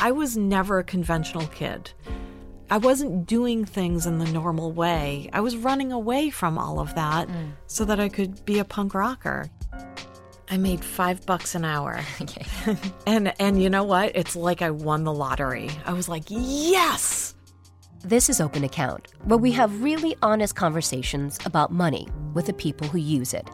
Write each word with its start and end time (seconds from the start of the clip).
I 0.00 0.12
was 0.12 0.36
never 0.36 0.78
a 0.78 0.84
conventional 0.84 1.46
kid. 1.48 1.90
I 2.70 2.78
wasn't 2.78 3.26
doing 3.26 3.64
things 3.64 4.06
in 4.06 4.18
the 4.18 4.30
normal 4.30 4.70
way. 4.70 5.28
I 5.32 5.40
was 5.40 5.56
running 5.56 5.90
away 5.90 6.30
from 6.30 6.56
all 6.56 6.78
of 6.78 6.94
that 6.94 7.26
mm. 7.28 7.50
so 7.66 7.84
that 7.84 7.98
I 7.98 8.08
could 8.08 8.44
be 8.44 8.60
a 8.60 8.64
punk 8.64 8.94
rocker. 8.94 9.50
I 10.50 10.56
made 10.56 10.84
five 10.84 11.26
bucks 11.26 11.54
an 11.54 11.64
hour. 11.64 12.00
Okay. 12.20 12.46
and 13.06 13.32
and 13.40 13.62
you 13.62 13.70
know 13.70 13.84
what? 13.84 14.12
It's 14.14 14.36
like 14.36 14.62
I 14.62 14.70
won 14.70 15.04
the 15.04 15.12
lottery. 15.12 15.70
I 15.84 15.94
was 15.94 16.08
like, 16.08 16.24
yes. 16.28 17.34
This 18.04 18.28
is 18.28 18.40
Open 18.40 18.62
Account, 18.62 19.08
where 19.24 19.38
we 19.38 19.50
have 19.52 19.82
really 19.82 20.14
honest 20.22 20.54
conversations 20.54 21.38
about 21.44 21.72
money 21.72 22.06
with 22.34 22.46
the 22.46 22.52
people 22.52 22.86
who 22.86 22.98
use 22.98 23.34
it. 23.34 23.50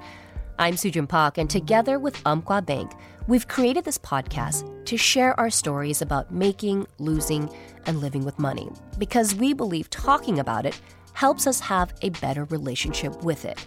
I'm 0.58 0.74
Sujin 0.74 1.08
Park, 1.08 1.38
and 1.38 1.48
together 1.48 1.98
with 1.98 2.20
Umpqua 2.26 2.62
Bank, 2.62 2.92
we've 3.26 3.48
created 3.48 3.84
this 3.84 3.98
podcast 3.98 4.84
to 4.84 4.96
share 4.96 5.38
our 5.40 5.48
stories 5.48 6.02
about 6.02 6.32
making, 6.32 6.86
losing, 6.98 7.48
and 7.86 8.00
living 8.00 8.24
with 8.24 8.38
money 8.38 8.68
because 8.98 9.34
we 9.34 9.52
believe 9.52 9.88
talking 9.88 10.38
about 10.38 10.66
it 10.66 10.78
helps 11.14 11.46
us 11.46 11.60
have 11.60 11.94
a 12.02 12.10
better 12.10 12.44
relationship 12.44 13.22
with 13.22 13.44
it. 13.44 13.66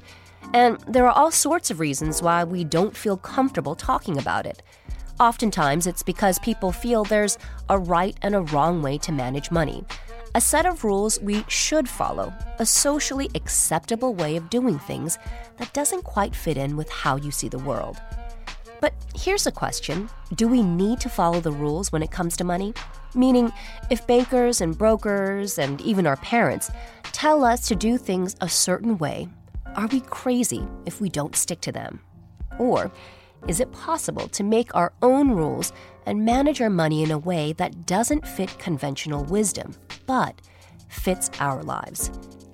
And 0.54 0.80
there 0.82 1.06
are 1.06 1.12
all 1.12 1.32
sorts 1.32 1.72
of 1.72 1.80
reasons 1.80 2.22
why 2.22 2.44
we 2.44 2.64
don't 2.64 2.96
feel 2.96 3.18
comfortable 3.18 3.76
talking 3.76 4.18
about 4.18 4.46
it. 4.46 4.62
Oftentimes, 5.20 5.88
it's 5.88 6.04
because 6.04 6.38
people 6.40 6.72
feel 6.72 7.04
there's 7.04 7.40
a 7.70 7.80
right 7.80 8.16
and 8.22 8.36
a 8.36 8.42
wrong 8.42 8.84
way 8.84 9.00
to 9.00 9.12
manage 9.12 9.50
money, 9.50 9.84
a 10.36 10.42
set 10.42 10.68
of 10.68 10.84
rules 10.84 11.20
we 11.22 11.44
should 11.48 11.90
follow, 11.90 12.32
a 12.60 12.66
socially 12.66 13.30
acceptable 13.34 14.14
way 14.14 14.36
of 14.36 14.52
doing 14.52 14.78
things 14.78 15.18
that 15.58 15.74
doesn't 15.74 16.04
quite 16.04 16.36
fit 16.36 16.58
in 16.58 16.78
with 16.78 16.90
how 16.90 17.16
you 17.16 17.32
see 17.32 17.50
the 17.50 17.58
world. 17.58 17.98
But 18.80 18.94
here's 19.16 19.48
a 19.48 19.52
question 19.52 20.10
Do 20.36 20.48
we 20.48 20.62
need 20.62 21.00
to 21.02 21.10
follow 21.10 21.40
the 21.40 21.52
rules 21.52 21.92
when 21.92 22.04
it 22.04 22.12
comes 22.12 22.38
to 22.38 22.44
money? 22.44 22.74
Meaning, 23.16 23.52
if 23.90 24.06
bankers 24.06 24.62
and 24.62 24.78
brokers 24.78 25.58
and 25.58 25.82
even 25.82 26.06
our 26.06 26.18
parents 26.18 26.70
tell 27.04 27.44
us 27.44 27.68
to 27.68 27.76
do 27.76 27.98
things 27.98 28.36
a 28.42 28.50
certain 28.50 28.98
way, 28.98 29.28
are 29.76 29.88
we 29.88 30.02
crazy 30.02 30.68
if 30.86 31.02
we 31.02 31.10
don't 31.10 31.36
stick 31.36 31.62
to 31.62 31.72
them? 31.72 32.02
Or 32.60 32.92
is 33.48 33.60
it 33.60 33.72
possible 33.72 34.28
to 34.30 34.44
make 34.44 34.76
our 34.76 34.94
own 35.02 35.32
rules 35.32 35.72
and 36.06 36.26
manage 36.26 36.62
our 36.62 36.70
money 36.70 37.04
in 37.04 37.12
a 37.12 37.18
way 37.18 37.54
that 37.54 37.86
doesn't 37.86 38.28
fit 38.28 38.58
conventional 38.60 39.24
wisdom, 39.26 39.74
but 40.06 40.42
fits 40.90 41.30
our 41.40 41.64
lives, 41.64 42.12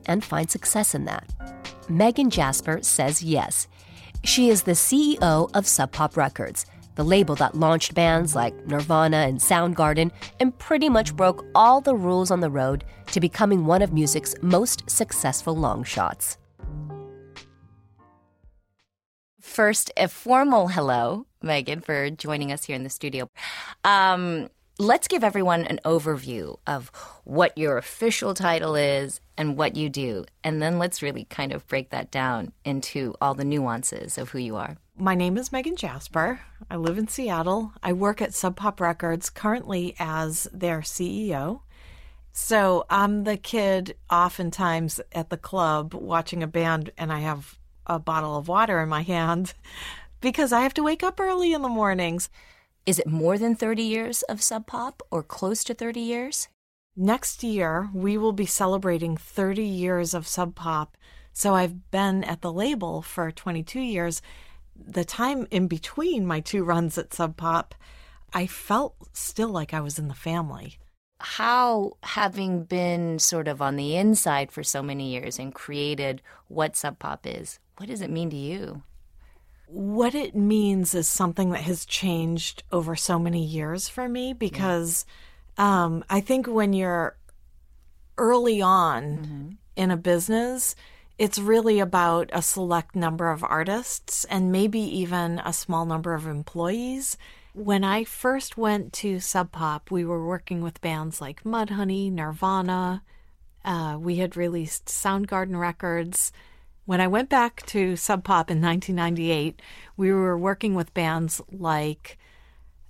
and 0.07 0.23
find 0.23 0.49
success 0.49 0.93
in 0.93 1.05
that? 1.05 1.33
Megan 1.89 2.29
Jasper 2.29 2.79
says 2.81 3.23
yes. 3.23 3.67
She 4.23 4.49
is 4.49 4.63
the 4.63 4.71
CEO 4.71 5.49
of 5.53 5.67
Sub 5.67 5.91
Pop 5.91 6.15
Records, 6.15 6.65
the 6.95 7.03
label 7.03 7.35
that 7.35 7.55
launched 7.55 7.93
bands 7.93 8.35
like 8.35 8.55
Nirvana 8.65 9.17
and 9.17 9.37
Soundgarden 9.37 10.11
and 10.39 10.57
pretty 10.57 10.87
much 10.87 11.13
broke 11.13 11.45
all 11.53 11.81
the 11.81 11.95
rules 11.95 12.31
on 12.31 12.39
the 12.39 12.49
road 12.49 12.85
to 13.07 13.19
becoming 13.19 13.65
one 13.65 13.81
of 13.81 13.91
music's 13.91 14.33
most 14.41 14.89
successful 14.89 15.55
long 15.57 15.83
shots. 15.83 16.37
First, 19.41 19.91
a 19.97 20.07
formal 20.07 20.69
hello, 20.69 21.25
Megan, 21.41 21.81
for 21.81 22.09
joining 22.09 22.53
us 22.53 22.63
here 22.63 22.77
in 22.77 22.83
the 22.83 22.89
studio. 22.89 23.29
Um, 23.83 24.47
let's 24.83 25.07
give 25.07 25.23
everyone 25.23 25.65
an 25.65 25.79
overview 25.85 26.57
of 26.67 26.91
what 27.23 27.57
your 27.57 27.77
official 27.77 28.33
title 28.33 28.75
is 28.75 29.21
and 29.37 29.57
what 29.57 29.75
you 29.75 29.89
do. 29.89 30.25
And 30.43 30.61
then 30.61 30.77
let's 30.77 31.01
really 31.01 31.23
kind 31.25 31.53
of 31.53 31.65
break 31.67 31.89
that 31.91 32.11
down 32.11 32.51
into 32.65 33.15
all 33.21 33.33
the 33.33 33.45
nuances 33.45 34.17
of 34.17 34.29
who 34.29 34.39
you 34.39 34.57
are. 34.57 34.77
My 34.97 35.15
name 35.15 35.37
is 35.37 35.51
Megan 35.51 35.75
Jasper. 35.75 36.41
I 36.69 36.75
live 36.75 36.97
in 36.97 37.07
Seattle. 37.07 37.73
I 37.81 37.93
work 37.93 38.21
at 38.21 38.33
Sub 38.33 38.57
Pop 38.57 38.79
Records 38.79 39.29
currently 39.29 39.95
as 39.97 40.47
their 40.53 40.81
CEO. 40.81 41.61
So 42.31 42.85
I'm 42.89 43.23
the 43.23 43.37
kid 43.37 43.95
oftentimes 44.11 44.99
at 45.13 45.29
the 45.29 45.37
club 45.37 45.93
watching 45.93 46.43
a 46.43 46.47
band, 46.47 46.91
and 46.97 47.11
I 47.11 47.19
have 47.19 47.57
a 47.87 47.99
bottle 47.99 48.35
of 48.35 48.47
water 48.47 48.81
in 48.81 48.89
my 48.89 49.01
hand 49.01 49.53
because 50.21 50.51
I 50.51 50.61
have 50.61 50.73
to 50.75 50.83
wake 50.83 51.03
up 51.03 51.19
early 51.19 51.53
in 51.53 51.61
the 51.61 51.69
mornings. 51.69 52.29
Is 52.85 52.99
it 52.99 53.07
more 53.07 53.37
than 53.37 53.55
30 53.55 53.81
years 53.81 54.23
of 54.23 54.41
Sub 54.41 54.67
Pop 54.67 55.01
or 55.09 55.23
close 55.23 55.63
to 55.63 55.73
30 55.73 56.01
years? 56.01 56.49
Next 56.97 57.41
year, 57.41 57.89
we 57.93 58.17
will 58.17 58.33
be 58.33 58.45
celebrating 58.45 59.15
30 59.15 59.63
years 59.63 60.13
of 60.13 60.27
Sub 60.27 60.53
Pop. 60.53 60.97
So 61.31 61.55
I've 61.55 61.89
been 61.91 62.25
at 62.25 62.41
the 62.41 62.51
label 62.51 63.01
for 63.01 63.31
22 63.31 63.79
years. 63.79 64.21
The 64.75 65.05
time 65.05 65.47
in 65.49 65.67
between 65.67 66.25
my 66.25 66.41
two 66.41 66.65
runs 66.65 66.97
at 66.97 67.13
Sub 67.13 67.37
Pop, 67.37 67.73
I 68.33 68.47
felt 68.47 68.95
still 69.13 69.49
like 69.49 69.73
I 69.73 69.79
was 69.79 69.97
in 69.97 70.09
the 70.09 70.13
family. 70.13 70.77
How, 71.21 71.93
having 72.03 72.65
been 72.65 73.17
sort 73.17 73.47
of 73.47 73.61
on 73.61 73.77
the 73.77 73.95
inside 73.95 74.51
for 74.51 74.61
so 74.61 74.83
many 74.83 75.09
years 75.13 75.39
and 75.39 75.55
created 75.55 76.21
what 76.49 76.75
Sub 76.75 76.99
Pop 76.99 77.25
is, 77.25 77.59
what 77.77 77.87
does 77.87 78.01
it 78.01 78.09
mean 78.09 78.29
to 78.31 78.35
you? 78.35 78.83
What 79.73 80.13
it 80.13 80.35
means 80.35 80.93
is 80.93 81.07
something 81.07 81.49
that 81.49 81.61
has 81.61 81.85
changed 81.85 82.63
over 82.71 82.95
so 82.95 83.17
many 83.17 83.43
years 83.43 83.89
for 83.89 84.07
me 84.07 84.31
because 84.31 85.05
yeah. 85.57 85.85
um, 85.85 86.03
I 86.09 86.21
think 86.21 86.45
when 86.45 86.73
you're 86.73 87.17
early 88.17 88.61
on 88.61 89.03
mm-hmm. 89.03 89.49
in 89.75 89.89
a 89.89 89.97
business, 89.97 90.75
it's 91.17 91.39
really 91.39 91.79
about 91.79 92.29
a 92.33 92.43
select 92.43 92.95
number 92.95 93.31
of 93.31 93.43
artists 93.43 94.25
and 94.25 94.51
maybe 94.51 94.79
even 94.79 95.41
a 95.43 95.51
small 95.51 95.85
number 95.85 96.13
of 96.13 96.27
employees. 96.27 97.17
When 97.53 97.83
I 97.83 98.03
first 98.03 98.57
went 98.57 98.93
to 98.93 99.19
Sub 99.19 99.51
Pop, 99.51 99.89
we 99.89 100.05
were 100.05 100.25
working 100.25 100.61
with 100.61 100.81
bands 100.81 101.19
like 101.19 101.43
Mudhoney, 101.43 102.11
Nirvana. 102.11 103.01
Uh, 103.65 103.97
we 103.99 104.17
had 104.17 104.37
released 104.37 104.85
Soundgarden 104.85 105.59
records. 105.59 106.31
When 106.85 106.99
I 106.99 107.07
went 107.07 107.29
back 107.29 107.65
to 107.67 107.95
Sub 107.95 108.25
Pop 108.25 108.51
in 108.51 108.61
1998, 108.61 109.61
we 109.95 110.11
were 110.11 110.37
working 110.37 110.75
with 110.75 110.93
bands 110.93 111.39
like 111.49 112.17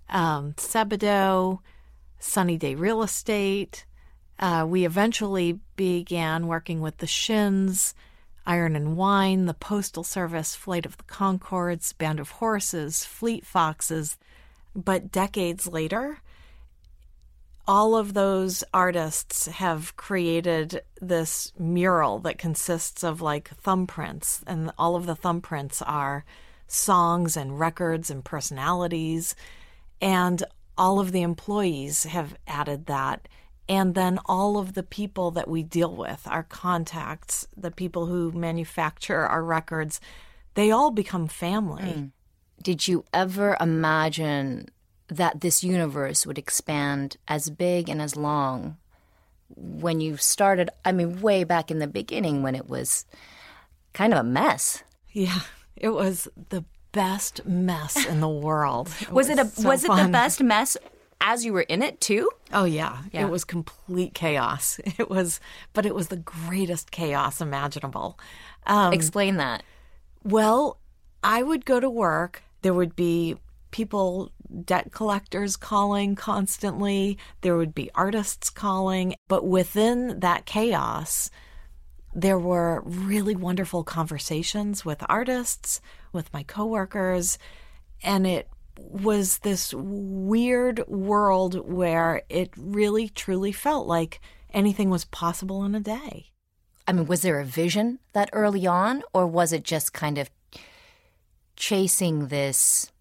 um, 0.09 0.55
Sunny 0.57 2.57
Day 2.57 2.73
Real 2.73 3.03
Estate. 3.03 3.85
Uh, 4.39 4.65
we 4.67 4.83
eventually 4.83 5.59
began 5.75 6.47
working 6.47 6.81
with 6.81 6.97
the 6.97 7.07
Shins, 7.07 7.93
Iron 8.47 8.75
and 8.75 8.97
Wine, 8.97 9.45
the 9.45 9.53
Postal 9.53 10.03
Service, 10.03 10.55
Flight 10.55 10.87
of 10.87 10.97
the 10.97 11.03
Conchords, 11.03 11.95
Band 11.95 12.19
of 12.19 12.31
Horses, 12.31 13.05
Fleet 13.05 13.45
Foxes. 13.45 14.17
But 14.75 15.11
decades 15.11 15.67
later, 15.67 16.21
all 17.67 17.95
of 17.95 18.13
those 18.13 18.63
artists 18.73 19.47
have 19.47 19.95
created 19.95 20.81
this 21.01 21.53
mural 21.57 22.19
that 22.19 22.37
consists 22.37 23.03
of 23.03 23.21
like 23.21 23.51
thumbprints, 23.63 24.43
and 24.45 24.71
all 24.77 24.95
of 24.95 25.05
the 25.05 25.15
thumbprints 25.15 25.81
are 25.85 26.25
songs 26.67 27.37
and 27.37 27.59
records 27.59 28.09
and 28.09 28.25
personalities. 28.25 29.35
And 30.01 30.43
all 30.77 30.99
of 30.99 31.11
the 31.11 31.21
employees 31.21 32.03
have 32.03 32.35
added 32.47 32.87
that. 32.87 33.27
And 33.69 33.95
then 33.95 34.19
all 34.25 34.57
of 34.57 34.73
the 34.73 34.83
people 34.83 35.31
that 35.31 35.47
we 35.47 35.63
deal 35.63 35.95
with, 35.95 36.27
our 36.27 36.43
contacts, 36.43 37.47
the 37.55 37.71
people 37.71 38.07
who 38.07 38.31
manufacture 38.31 39.25
our 39.25 39.43
records, 39.43 40.01
they 40.55 40.71
all 40.71 40.91
become 40.91 41.27
family. 41.27 41.83
Mm. 41.83 42.11
Did 42.61 42.87
you 42.87 43.05
ever 43.13 43.55
imagine 43.59 44.69
that 45.17 45.41
this 45.41 45.63
universe 45.63 46.25
would 46.25 46.37
expand 46.37 47.17
as 47.27 47.49
big 47.49 47.89
and 47.89 48.01
as 48.01 48.15
long 48.15 48.77
when 49.55 50.01
you 50.01 50.17
started, 50.17 50.69
I 50.83 50.91
mean, 50.91 51.21
way 51.21 51.43
back 51.43 51.69
in 51.69 51.79
the 51.79 51.87
beginning 51.87 52.41
when 52.41 52.55
it 52.55 52.67
was 52.67 53.05
kind 53.93 54.13
of 54.13 54.19
a 54.19 54.23
mess. 54.23 54.83
Yeah, 55.11 55.41
it 55.75 55.89
was 55.89 56.27
the 56.49 56.63
best 56.91 57.45
mess 57.45 58.05
in 58.05 58.19
the 58.19 58.29
world. 58.29 58.89
It 59.01 59.11
was, 59.11 59.29
was, 59.29 59.37
it 59.37 59.45
a 59.45 59.49
so 59.49 59.69
was 59.69 59.85
fun. 59.85 59.99
it 59.99 60.03
the 60.03 60.09
best 60.09 60.41
mess 60.41 60.77
as 61.21 61.45
you 61.45 61.53
were 61.53 61.61
in 61.61 61.81
it 61.81 62.01
too? 62.01 62.29
Oh 62.51 62.65
yeah. 62.65 63.03
yeah. 63.11 63.25
It 63.25 63.29
was 63.29 63.43
complete 63.43 64.13
chaos. 64.13 64.79
It 64.97 65.09
was 65.09 65.39
but 65.73 65.85
it 65.85 65.95
was 65.95 66.07
the 66.07 66.17
greatest 66.17 66.91
chaos 66.91 67.41
imaginable. 67.41 68.19
Um, 68.65 68.93
Explain 68.93 69.37
that. 69.37 69.63
Well, 70.23 70.77
I 71.23 71.43
would 71.43 71.65
go 71.65 71.79
to 71.79 71.89
work, 71.89 72.43
there 72.61 72.73
would 72.73 72.95
be 72.95 73.37
people 73.73 74.31
debt 74.63 74.91
collectors 74.91 75.57
calling 75.57 76.15
constantly, 76.15 77.17
there 77.41 77.57
would 77.57 77.75
be 77.75 77.91
artists 77.95 78.49
calling, 78.49 79.15
but 79.27 79.45
within 79.45 80.21
that 80.21 80.45
chaos, 80.45 81.29
there 82.13 82.39
were 82.39 82.81
really 82.85 83.35
wonderful 83.35 83.83
conversations 83.83 84.85
with 84.85 85.03
artists, 85.09 85.81
with 86.13 86.31
my 86.31 86.43
coworkers, 86.43 87.37
and 88.03 88.25
it 88.25 88.47
was 88.77 89.39
this 89.39 89.73
weird 89.73 90.87
world 90.87 91.67
where 91.67 92.21
it 92.29 92.51
really 92.55 93.09
truly 93.09 93.51
felt 93.51 93.87
like 93.87 94.21
anything 94.53 94.89
was 94.89 95.05
possible 95.05 95.63
in 95.65 95.73
a 95.75 95.79
day. 95.79 96.27
I 96.87 96.93
mean, 96.93 97.07
was 97.07 97.21
there 97.21 97.39
a 97.39 97.45
vision 97.45 97.99
that 98.13 98.29
early 98.33 98.67
on, 98.67 99.03
or 99.13 99.25
was 99.25 99.51
it 99.51 99.63
just 99.63 99.93
kind 99.93 100.17
of 100.17 100.29
chasing 101.55 102.27
this 102.27 102.91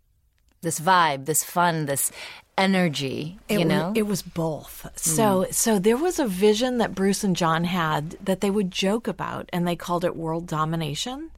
this 0.63 0.81
vibe, 0.81 1.27
this 1.27 1.45
fun, 1.45 1.87
this 1.87 2.11
energy, 2.57 3.39
It 3.49 3.61
you 3.61 3.67
wa- 3.67 3.75
know? 3.75 3.93
it 3.95 4.07
was 4.07 4.23
both. 4.23 4.87
Mm. 4.95 4.99
So 4.99 5.47
so 5.51 5.79
there 5.79 5.97
was 5.97 6.19
a 6.19 6.27
vision 6.27 6.79
that 6.79 6.95
Bruce 6.95 7.25
and 7.25 7.37
John 7.37 7.65
had 7.65 8.13
that 8.25 8.41
they 8.41 8.51
would 8.51 8.71
joke 8.71 9.07
about, 9.09 9.49
and 9.53 9.67
they 9.67 9.77
called 9.77 10.05
it 10.05 10.17
world 10.17 10.47
domination. 10.47 11.31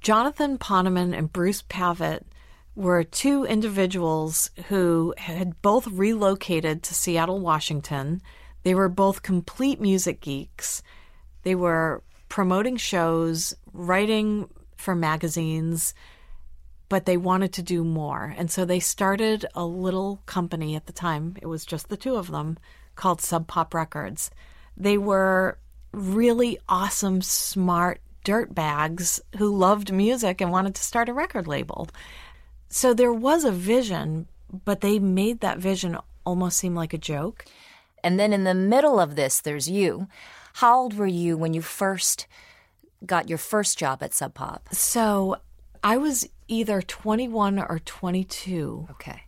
Jonathan 0.00 0.58
Poneman 0.58 1.12
and 1.16 1.32
Bruce 1.32 1.62
Pavitt 1.68 2.24
were 2.76 3.02
two 3.02 3.44
individuals 3.44 4.50
who 4.68 5.12
had 5.18 5.60
both 5.62 5.86
relocated 5.88 6.82
to 6.84 6.94
Seattle, 6.94 7.40
Washington. 7.40 8.22
They 8.62 8.74
were 8.74 8.88
both 8.88 9.22
complete 9.22 9.80
music 9.80 10.20
geeks. 10.20 10.82
They 11.42 11.56
were 11.56 12.02
promoting 12.28 12.76
shows, 12.76 13.54
writing 13.72 14.48
for 14.76 14.94
magazines, 14.94 15.94
but 16.88 17.04
they 17.04 17.16
wanted 17.16 17.52
to 17.54 17.62
do 17.62 17.84
more. 17.84 18.34
And 18.36 18.50
so 18.50 18.64
they 18.64 18.80
started 18.80 19.46
a 19.54 19.64
little 19.64 20.20
company 20.26 20.74
at 20.74 20.86
the 20.86 20.92
time. 20.92 21.36
It 21.42 21.46
was 21.46 21.64
just 21.64 21.88
the 21.88 21.96
two 21.96 22.16
of 22.16 22.30
them 22.30 22.58
called 22.96 23.20
Sub 23.20 23.46
Pop 23.46 23.74
Records. 23.74 24.30
They 24.76 24.96
were 24.96 25.58
really 25.92 26.58
awesome, 26.68 27.22
smart 27.22 28.00
dirtbags 28.24 29.20
who 29.38 29.54
loved 29.54 29.92
music 29.92 30.40
and 30.40 30.50
wanted 30.50 30.74
to 30.74 30.82
start 30.82 31.08
a 31.08 31.14
record 31.14 31.46
label. 31.46 31.88
So 32.68 32.92
there 32.92 33.12
was 33.12 33.44
a 33.44 33.52
vision, 33.52 34.26
but 34.64 34.80
they 34.80 34.98
made 34.98 35.40
that 35.40 35.58
vision 35.58 35.96
almost 36.24 36.58
seem 36.58 36.74
like 36.74 36.92
a 36.92 36.98
joke. 36.98 37.44
And 38.04 38.18
then 38.18 38.32
in 38.32 38.44
the 38.44 38.54
middle 38.54 39.00
of 39.00 39.16
this, 39.16 39.40
there's 39.40 39.68
you. 39.68 40.08
How 40.54 40.78
old 40.78 40.94
were 40.94 41.06
you 41.06 41.36
when 41.36 41.54
you 41.54 41.62
first 41.62 42.26
got 43.04 43.28
your 43.28 43.38
first 43.38 43.78
job 43.78 44.02
at 44.02 44.14
Sub 44.14 44.34
Pop? 44.34 44.68
So 44.72 45.36
I 45.82 45.96
was 45.96 46.28
either 46.48 46.82
21 46.82 47.58
or 47.58 47.78
22. 47.84 48.88
Okay. 48.90 49.22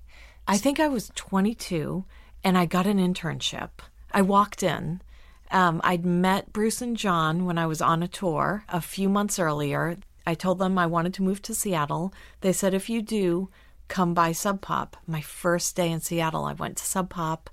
I 0.49 0.57
think 0.57 0.81
I 0.81 0.89
was 0.89 1.13
22 1.15 2.05
and 2.43 2.59
I 2.59 2.67
got 2.67 2.87
an 2.87 2.99
internship. 2.99 3.71
I 4.11 4.23
walked 4.23 4.63
in. 4.63 5.03
Um, 5.51 5.81
I'd 5.85 6.05
met 6.05 6.53
Bruce 6.53 6.81
and 6.81 6.97
John 6.97 7.45
when 7.45 7.59
I 7.59 7.67
was 7.67 7.83
on 7.83 8.03
a 8.03 8.09
tour 8.09 8.65
a 8.69 8.81
few 8.81 9.09
months 9.09 9.39
earlier. 9.39 9.99
I 10.27 10.35
told 10.35 10.59
them 10.59 10.79
I 10.79 10.87
wanted 10.87 11.15
to 11.15 11.23
move 11.23 11.43
to 11.43 11.55
Seattle. 11.55 12.13
They 12.41 12.53
said, 12.53 12.73
if 12.73 12.89
you 12.89 13.03
do, 13.03 13.49
come 13.89 14.15
by 14.15 14.33
Sub 14.33 14.61
Pop. 14.61 14.97
My 15.07 15.21
first 15.21 15.77
day 15.77 15.91
in 15.91 16.01
Seattle, 16.01 16.45
I 16.45 16.53
went 16.53 16.77
to 16.79 16.85
Sub 16.85 17.11
Pop. 17.11 17.51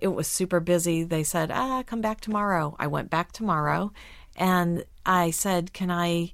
It 0.00 0.08
was 0.08 0.26
super 0.26 0.60
busy. 0.60 1.02
They 1.04 1.22
said, 1.22 1.50
ah, 1.50 1.82
come 1.84 2.00
back 2.00 2.20
tomorrow. 2.20 2.74
I 2.78 2.86
went 2.86 3.10
back 3.10 3.32
tomorrow 3.32 3.92
and 4.36 4.84
I 5.06 5.30
said, 5.30 5.72
can 5.72 5.90
I 5.90 6.32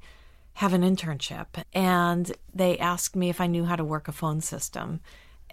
have 0.56 0.72
an 0.72 0.82
internship? 0.82 1.46
And 1.74 2.32
they 2.54 2.78
asked 2.78 3.14
me 3.14 3.28
if 3.28 3.40
I 3.40 3.46
knew 3.46 3.64
how 3.66 3.76
to 3.76 3.84
work 3.84 4.08
a 4.08 4.12
phone 4.12 4.40
system. 4.40 5.00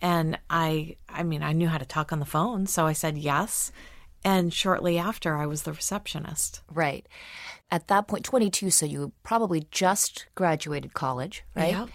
And 0.02 0.40
I, 0.50 0.96
I 1.10 1.24
mean, 1.24 1.44
I 1.44 1.52
knew 1.52 1.68
how 1.68 1.78
to 1.78 1.86
talk 1.86 2.14
on 2.14 2.20
the 2.20 2.26
phone. 2.26 2.68
So 2.68 2.86
I 2.86 2.94
said 2.94 3.18
yes. 3.18 3.72
And 4.24 4.54
shortly 4.54 4.98
after, 4.98 5.36
I 5.36 5.46
was 5.46 5.64
the 5.64 5.74
receptionist. 5.74 6.62
Right. 6.72 7.06
At 7.70 7.90
that 7.90 8.08
point, 8.08 8.24
22, 8.24 8.70
so 8.70 8.86
you 8.86 9.12
probably 9.24 9.68
just 9.72 10.26
graduated 10.36 10.94
college, 10.94 11.44
right? 11.54 11.74
Yep. 11.74 11.90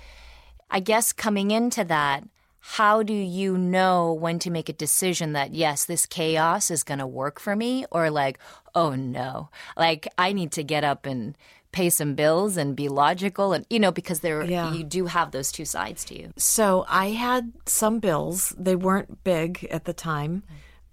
I 0.71 0.81
guess 0.81 1.13
coming 1.13 1.51
into 1.51 1.85
that, 1.85 2.25
how 2.61 3.03
do 3.03 3.15
you 3.15 3.57
know 3.57 4.13
when 4.13 4.39
to 4.41 4.51
make 4.51 4.69
a 4.69 4.75
decision 4.75 5.33
that, 5.33 5.55
yes, 5.55 5.87
this 5.87 6.05
chaos 6.05 6.71
is 6.71 6.83
going 6.83 6.99
to 6.99 7.07
work 7.07 7.41
for 7.41 7.57
me? 7.57 7.87
Or 7.91 8.11
like, 8.11 8.39
oh 8.75 8.95
no, 8.95 9.49
like 9.79 10.07
I 10.19 10.35
need 10.35 10.53
to 10.53 10.63
get 10.63 10.85
up 10.85 11.07
and 11.07 11.39
pay 11.79 11.91
some 11.91 12.15
bills 12.15 12.57
and 12.57 12.75
be 12.83 12.89
logical 12.89 13.53
and 13.55 13.65
you 13.71 13.79
know 13.83 13.93
because 14.01 14.21
there 14.21 14.43
Yeah. 14.43 14.73
you 14.77 14.83
do 14.99 15.07
have 15.07 15.29
those 15.31 15.51
two 15.57 15.65
sides 15.65 16.01
to 16.07 16.13
you 16.21 16.27
So 16.37 16.65
I 16.89 17.07
had 17.27 17.45
some 17.67 17.97
bills. 18.01 18.37
They 18.67 18.77
weren't 18.87 19.23
big 19.23 19.51
at 19.77 19.85
the 19.85 19.93
time. 20.13 20.43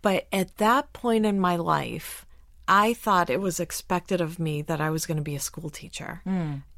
But 0.08 0.20
at 0.42 0.50
that 0.58 0.94
point 0.94 1.26
in 1.26 1.40
my 1.40 1.56
life, 1.78 2.10
I 2.86 2.94
thought 3.04 3.30
it 3.36 3.42
was 3.42 3.60
expected 3.60 4.20
of 4.22 4.38
me 4.48 4.56
that 4.70 4.80
I 4.80 4.90
was 4.96 5.06
going 5.08 5.18
to 5.24 5.24
be 5.32 5.36
a 5.36 5.40
school 5.50 5.70
teacher. 5.82 6.22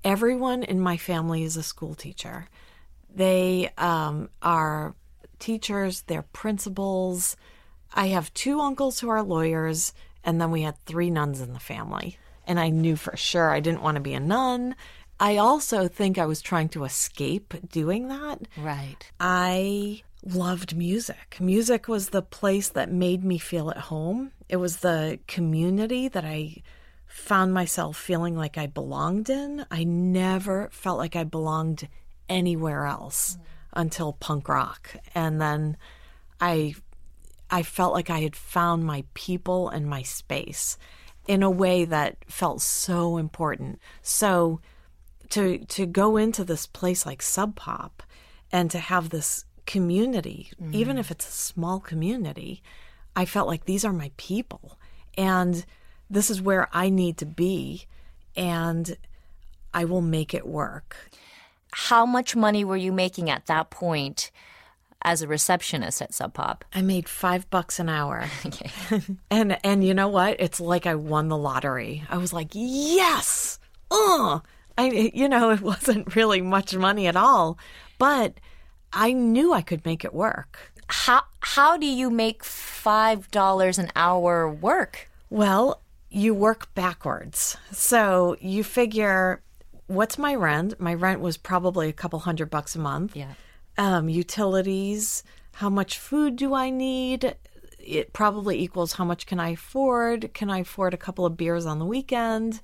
Everyone 0.03 0.63
in 0.63 0.79
my 0.89 0.97
family 1.09 1.41
is 1.43 1.57
a 1.57 1.63
school 1.73 1.93
teacher. 2.05 2.47
They 3.13 3.69
um, 3.77 4.29
are 4.41 4.95
teachers, 5.39 6.03
they're 6.07 6.29
principals. 6.43 7.35
I 7.93 8.07
have 8.15 8.33
two 8.33 8.59
uncles 8.61 8.99
who 8.99 9.09
are 9.09 9.23
lawyers, 9.23 9.93
and 10.23 10.39
then 10.39 10.51
we 10.51 10.61
had 10.67 10.75
three 10.85 11.09
nuns 11.09 11.41
in 11.41 11.51
the 11.53 11.59
family. 11.73 12.17
And 12.47 12.59
I 12.59 12.69
knew 12.69 12.95
for 12.95 13.15
sure 13.15 13.51
I 13.51 13.59
didn't 13.59 13.83
want 13.83 13.95
to 13.95 14.01
be 14.01 14.13
a 14.13 14.19
nun. 14.19 14.75
I 15.19 15.37
also 15.37 15.87
think 15.87 16.17
I 16.17 16.25
was 16.25 16.41
trying 16.41 16.69
to 16.69 16.83
escape 16.83 17.53
doing 17.69 18.07
that. 18.07 18.47
right 18.57 19.11
I 19.19 20.01
loved 20.23 20.75
music. 20.75 21.37
Music 21.39 21.87
was 21.87 22.09
the 22.09 22.21
place 22.21 22.69
that 22.69 22.91
made 22.91 23.23
me 23.23 23.37
feel 23.37 23.69
at 23.69 23.77
home. 23.77 24.31
It 24.49 24.57
was 24.57 24.77
the 24.77 25.19
community 25.27 26.07
that 26.07 26.25
I 26.25 26.63
found 27.07 27.53
myself 27.53 27.97
feeling 27.97 28.35
like 28.35 28.57
I 28.57 28.67
belonged 28.67 29.29
in. 29.29 29.65
I 29.71 29.83
never 29.83 30.69
felt 30.71 30.97
like 30.97 31.15
I 31.15 31.23
belonged 31.23 31.87
anywhere 32.29 32.85
else 32.85 33.37
until 33.73 34.13
punk 34.13 34.49
rock. 34.49 34.95
And 35.15 35.41
then 35.41 35.77
I 36.39 36.75
I 37.49 37.63
felt 37.63 37.93
like 37.93 38.09
I 38.09 38.19
had 38.19 38.35
found 38.35 38.83
my 38.83 39.05
people 39.13 39.69
and 39.69 39.87
my 39.87 40.01
space 40.01 40.77
in 41.27 41.43
a 41.43 41.49
way 41.51 41.85
that 41.85 42.17
felt 42.27 42.61
so 42.61 43.17
important. 43.17 43.79
So 44.01 44.59
to 45.29 45.59
to 45.65 45.85
go 45.85 46.17
into 46.17 46.43
this 46.43 46.65
place 46.65 47.05
like 47.05 47.21
Sub 47.21 47.55
Pop 47.55 48.03
and 48.51 48.71
to 48.71 48.79
have 48.79 49.09
this 49.09 49.45
community, 49.65 50.51
mm-hmm. 50.61 50.73
even 50.73 50.97
if 50.97 51.11
it's 51.11 51.27
a 51.27 51.31
small 51.31 51.79
community, 51.79 52.63
I 53.15 53.25
felt 53.25 53.47
like 53.47 53.65
these 53.65 53.83
are 53.83 53.93
my 53.93 54.11
people 54.17 54.77
and 55.17 55.65
this 56.09 56.29
is 56.29 56.41
where 56.41 56.69
I 56.71 56.89
need 56.89 57.17
to 57.17 57.25
be 57.25 57.85
and 58.35 58.95
I 59.73 59.83
will 59.85 60.01
make 60.01 60.33
it 60.33 60.47
work. 60.47 60.95
how 61.71 62.05
much 62.05 62.35
money 62.35 62.63
were 62.63 62.77
you 62.77 62.91
making 62.91 63.29
at 63.29 63.45
that 63.45 63.69
point 63.69 64.31
as 65.03 65.21
a 65.21 65.27
receptionist 65.27 66.01
at 66.01 66.13
sub 66.13 66.33
pop 66.33 66.65
I 66.73 66.81
made 66.81 67.07
5 67.07 67.49
bucks 67.49 67.79
an 67.79 67.89
hour. 67.89 68.25
okay 68.45 68.71
And 69.31 69.57
and 69.63 69.83
you 69.85 69.93
know 69.93 70.07
what? 70.07 70.37
It's 70.39 70.59
like 70.59 70.85
I 70.85 70.95
won 70.95 71.27
the 71.29 71.37
lottery. 71.37 72.03
I 72.09 72.17
was 72.17 72.33
like, 72.33 72.49
"Yes!" 72.53 73.59
Uh. 73.91 74.39
I 74.77 75.11
you 75.13 75.27
know, 75.29 75.49
it 75.55 75.61
wasn't 75.61 76.15
really 76.15 76.41
much 76.41 76.75
money 76.75 77.07
at 77.07 77.15
all, 77.15 77.57
but 77.97 78.33
I 78.93 79.13
knew 79.13 79.53
I 79.53 79.61
could 79.61 79.85
make 79.85 80.03
it 80.05 80.13
work. 80.13 80.71
how 80.87 81.23
how 81.41 81.77
do 81.77 81.85
you 81.85 82.09
make 82.09 82.43
five 82.43 83.29
dollars 83.31 83.77
an 83.79 83.89
hour 83.95 84.49
work 84.49 85.09
Well, 85.29 85.81
you 86.09 86.33
work 86.33 86.73
backwards. 86.75 87.57
So 87.71 88.35
you 88.39 88.63
figure 88.63 89.41
what's 89.87 90.17
my 90.17 90.35
rent? 90.35 90.79
My 90.79 90.93
rent 90.93 91.21
was 91.21 91.37
probably 91.37 91.89
a 91.89 91.93
couple 91.93 92.19
hundred 92.19 92.49
bucks 92.49 92.75
a 92.75 92.79
month. 92.79 93.15
Yeah. 93.15 93.33
Um, 93.77 94.09
utilities, 94.09 95.23
how 95.53 95.69
much 95.69 95.99
food 95.99 96.35
do 96.35 96.53
I 96.53 96.69
need? 96.69 97.35
It 97.79 98.11
probably 98.13 98.59
equals 98.59 98.93
how 98.93 99.05
much 99.05 99.25
can 99.25 99.39
I 99.39 99.49
afford? 99.49 100.33
Can 100.33 100.49
I 100.49 100.59
afford 100.59 100.93
a 100.93 100.97
couple 100.97 101.25
of 101.25 101.37
beers 101.37 101.65
on 101.65 101.79
the 101.79 101.85
weekend? 101.85 102.59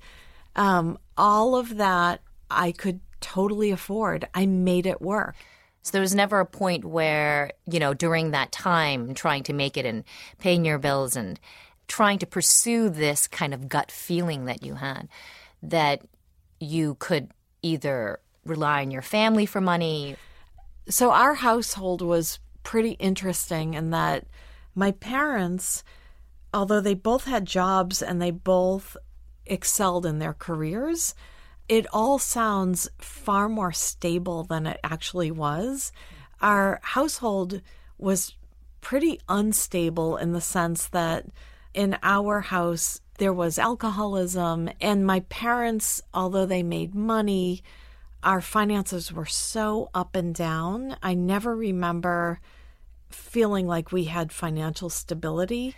Um, 0.56 0.98
all 1.16 1.56
of 1.56 1.76
that 1.76 2.20
I 2.50 2.72
could 2.72 3.00
totally 3.20 3.70
afford. 3.70 4.28
I 4.34 4.46
made 4.46 4.86
it 4.86 5.00
work. 5.00 5.36
So 5.82 5.92
there 5.92 6.00
was 6.00 6.14
never 6.14 6.40
a 6.40 6.46
point 6.46 6.84
where, 6.84 7.52
you 7.66 7.78
know, 7.78 7.94
during 7.94 8.30
that 8.30 8.52
time 8.52 9.14
trying 9.14 9.42
to 9.44 9.52
make 9.52 9.76
it 9.76 9.84
and 9.84 10.04
paying 10.38 10.64
your 10.64 10.78
bills 10.78 11.14
and 11.14 11.38
trying 11.88 12.18
to 12.18 12.26
pursue 12.26 12.88
this 12.88 13.26
kind 13.26 13.52
of 13.52 13.68
gut 13.68 13.90
feeling 13.90 14.46
that 14.46 14.62
you 14.62 14.74
had 14.74 15.08
that 15.62 16.02
you 16.58 16.96
could 16.98 17.30
either 17.62 18.18
rely 18.44 18.82
on 18.82 18.90
your 18.90 19.02
family 19.02 19.46
for 19.46 19.60
money. 19.60 20.16
So 20.88 21.12
our 21.12 21.34
household 21.34 22.02
was 22.02 22.38
pretty 22.62 22.92
interesting 22.92 23.74
in 23.74 23.90
that 23.90 24.26
my 24.74 24.92
parents, 24.92 25.82
although 26.52 26.80
they 26.80 26.94
both 26.94 27.24
had 27.24 27.46
jobs 27.46 28.02
and 28.02 28.20
they 28.20 28.30
both 28.30 28.96
excelled 29.46 30.06
in 30.06 30.18
their 30.18 30.34
careers, 30.34 31.14
it 31.68 31.86
all 31.92 32.18
sounds 32.18 32.88
far 32.98 33.48
more 33.48 33.72
stable 33.72 34.44
than 34.44 34.66
it 34.66 34.80
actually 34.84 35.30
was. 35.30 35.92
Our 36.40 36.80
household 36.82 37.62
was 37.96 38.34
pretty 38.80 39.20
unstable 39.28 40.16
in 40.16 40.32
the 40.32 40.40
sense 40.40 40.88
that 40.88 41.26
in 41.72 41.96
our 42.02 42.40
house 42.40 43.00
there 43.18 43.32
was 43.32 43.58
alcoholism, 43.58 44.68
and 44.80 45.06
my 45.06 45.20
parents, 45.20 46.02
although 46.12 46.46
they 46.46 46.62
made 46.62 46.94
money, 46.94 47.62
our 48.24 48.40
finances 48.40 49.12
were 49.12 49.26
so 49.26 49.90
up 49.94 50.16
and 50.16 50.34
down. 50.34 50.96
I 51.02 51.14
never 51.14 51.54
remember 51.54 52.40
feeling 53.10 53.66
like 53.66 53.92
we 53.92 54.04
had 54.04 54.32
financial 54.32 54.88
stability. 54.88 55.76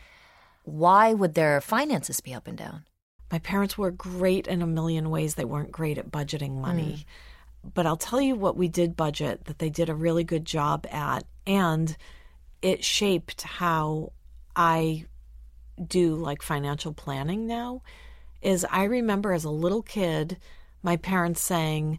Why 0.63 1.13
would 1.13 1.35
their 1.35 1.61
finances 1.61 2.21
be 2.21 2.33
up 2.33 2.47
and 2.47 2.57
down? 2.57 2.85
My 3.31 3.41
parents 3.41 3.77
were 3.77 3.91
great 3.91 4.47
in 4.47 4.63
a 4.63 4.67
million 4.67 5.11
ways. 5.11 5.35
They 5.35 5.45
weren't 5.45 5.73
great 5.73 5.99
at 5.99 6.13
budgeting 6.13 6.61
money. 6.61 7.05
Mm. 7.65 7.73
But 7.75 7.87
I'll 7.87 7.97
tell 7.97 8.21
you 8.21 8.37
what 8.37 8.57
we 8.57 8.69
did 8.69 8.97
budget 8.97 9.47
that 9.47 9.59
they 9.59 9.69
did 9.69 9.89
a 9.89 9.95
really 9.95 10.23
good 10.23 10.45
job 10.45 10.87
at. 10.91 11.25
And 11.47 11.97
it 12.63 12.85
shaped 12.85 13.43
how 13.43 14.13
I 14.55 15.07
do 15.85 16.15
like 16.15 16.43
financial 16.43 16.93
planning 16.93 17.47
now. 17.47 17.83
Is 18.41 18.65
I 18.71 18.85
remember 18.85 19.33
as 19.33 19.45
a 19.45 19.51
little 19.51 19.83
kid, 19.83 20.39
my 20.83 20.97
parents 20.97 21.41
saying, 21.41 21.99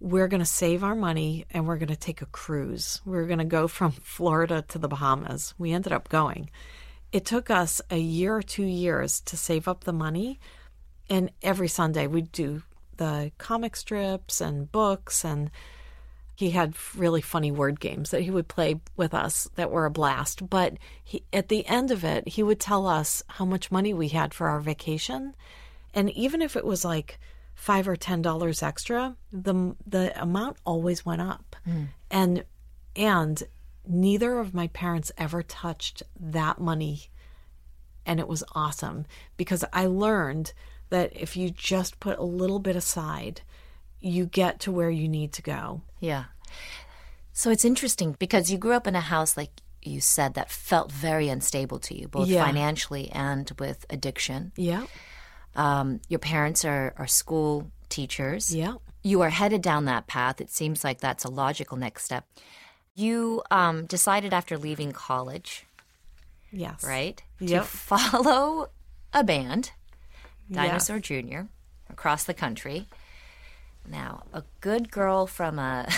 we're 0.00 0.28
going 0.28 0.40
to 0.40 0.46
save 0.46 0.84
our 0.84 0.94
money 0.94 1.44
and 1.50 1.66
we're 1.66 1.76
going 1.76 1.88
to 1.88 1.96
take 1.96 2.22
a 2.22 2.26
cruise. 2.26 3.00
We're 3.04 3.26
going 3.26 3.38
to 3.38 3.44
go 3.44 3.68
from 3.68 3.92
Florida 4.02 4.64
to 4.68 4.78
the 4.78 4.88
Bahamas. 4.88 5.54
We 5.58 5.72
ended 5.72 5.92
up 5.92 6.08
going. 6.08 6.50
It 7.10 7.24
took 7.24 7.50
us 7.50 7.80
a 7.90 7.98
year 7.98 8.36
or 8.36 8.42
two 8.42 8.64
years 8.64 9.20
to 9.22 9.36
save 9.36 9.66
up 9.66 9.84
the 9.84 9.92
money. 9.92 10.38
And 11.10 11.30
every 11.42 11.68
Sunday 11.68 12.06
we'd 12.06 12.32
do 12.32 12.62
the 12.98 13.32
comic 13.38 13.76
strips 13.76 14.40
and 14.40 14.70
books. 14.70 15.24
And 15.24 15.50
he 16.34 16.50
had 16.50 16.74
really 16.94 17.22
funny 17.22 17.50
word 17.50 17.80
games 17.80 18.10
that 18.10 18.22
he 18.22 18.30
would 18.30 18.46
play 18.46 18.80
with 18.96 19.14
us 19.14 19.48
that 19.56 19.70
were 19.70 19.86
a 19.86 19.90
blast. 19.90 20.48
But 20.48 20.74
he, 21.02 21.24
at 21.32 21.48
the 21.48 21.66
end 21.66 21.90
of 21.90 22.04
it, 22.04 22.28
he 22.28 22.42
would 22.42 22.60
tell 22.60 22.86
us 22.86 23.22
how 23.26 23.44
much 23.44 23.72
money 23.72 23.94
we 23.94 24.08
had 24.08 24.34
for 24.34 24.48
our 24.48 24.60
vacation. 24.60 25.34
And 25.94 26.10
even 26.10 26.42
if 26.42 26.54
it 26.54 26.64
was 26.64 26.84
like, 26.84 27.18
five 27.58 27.88
or 27.88 27.96
ten 27.96 28.22
dollars 28.22 28.62
extra, 28.62 29.16
the 29.32 29.74
the 29.84 30.22
amount 30.22 30.56
always 30.64 31.04
went 31.04 31.20
up, 31.20 31.56
mm. 31.68 31.88
and 32.08 32.44
and 32.94 33.42
neither 33.84 34.38
of 34.38 34.54
my 34.54 34.68
parents 34.68 35.10
ever 35.18 35.42
touched 35.42 36.04
that 36.18 36.60
money, 36.60 37.10
and 38.06 38.20
it 38.20 38.28
was 38.28 38.44
awesome 38.54 39.06
because 39.36 39.64
I 39.72 39.86
learned 39.86 40.52
that 40.90 41.12
if 41.14 41.36
you 41.36 41.50
just 41.50 41.98
put 41.98 42.16
a 42.18 42.22
little 42.22 42.60
bit 42.60 42.76
aside, 42.76 43.42
you 44.00 44.24
get 44.24 44.60
to 44.60 44.72
where 44.72 44.90
you 44.90 45.08
need 45.08 45.32
to 45.32 45.42
go. 45.42 45.82
Yeah. 45.98 46.26
So 47.32 47.50
it's 47.50 47.64
interesting 47.64 48.14
because 48.20 48.52
you 48.52 48.56
grew 48.56 48.72
up 48.72 48.86
in 48.86 48.94
a 48.94 49.00
house 49.00 49.36
like 49.36 49.50
you 49.82 50.00
said 50.00 50.34
that 50.34 50.48
felt 50.50 50.92
very 50.92 51.28
unstable 51.28 51.80
to 51.80 51.98
you, 51.98 52.06
both 52.06 52.28
yeah. 52.28 52.44
financially 52.44 53.10
and 53.10 53.50
with 53.58 53.84
addiction. 53.90 54.52
Yeah. 54.56 54.86
Um, 55.58 56.00
your 56.08 56.20
parents 56.20 56.64
are, 56.64 56.94
are 56.96 57.08
school 57.08 57.70
teachers. 57.88 58.54
Yeah. 58.54 58.74
You 59.02 59.22
are 59.22 59.30
headed 59.30 59.60
down 59.60 59.86
that 59.86 60.06
path. 60.06 60.40
It 60.40 60.50
seems 60.50 60.84
like 60.84 61.00
that's 61.00 61.24
a 61.24 61.30
logical 61.30 61.76
next 61.76 62.04
step. 62.04 62.24
You 62.94 63.42
um, 63.50 63.84
decided 63.86 64.32
after 64.32 64.56
leaving 64.56 64.92
college, 64.92 65.66
yes, 66.52 66.82
right, 66.84 67.20
yep. 67.40 67.62
to 67.62 67.68
follow 67.68 68.68
a 69.12 69.24
band, 69.24 69.72
Dinosaur 70.50 70.96
yes. 70.96 71.04
Jr., 71.04 71.40
across 71.90 72.24
the 72.24 72.34
country. 72.34 72.86
Now, 73.88 74.24
a 74.32 74.44
good 74.60 74.90
girl 74.90 75.26
from 75.26 75.58
a 75.58 75.88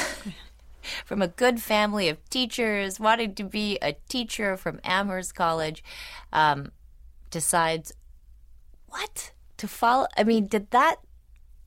from 1.05 1.21
a 1.21 1.29
good 1.29 1.61
family 1.61 2.09
of 2.09 2.19
teachers, 2.31 2.99
wanting 3.01 3.35
to 3.35 3.45
be 3.45 3.79
a 3.83 3.95
teacher 4.09 4.57
from 4.57 4.81
Amherst 4.85 5.35
College, 5.35 5.83
um, 6.33 6.73
decides 7.31 7.93
what 8.89 9.33
to 9.61 9.69
follow 9.69 10.07
i 10.17 10.25
mean 10.25 10.47
did 10.47 10.71
that 10.71 10.97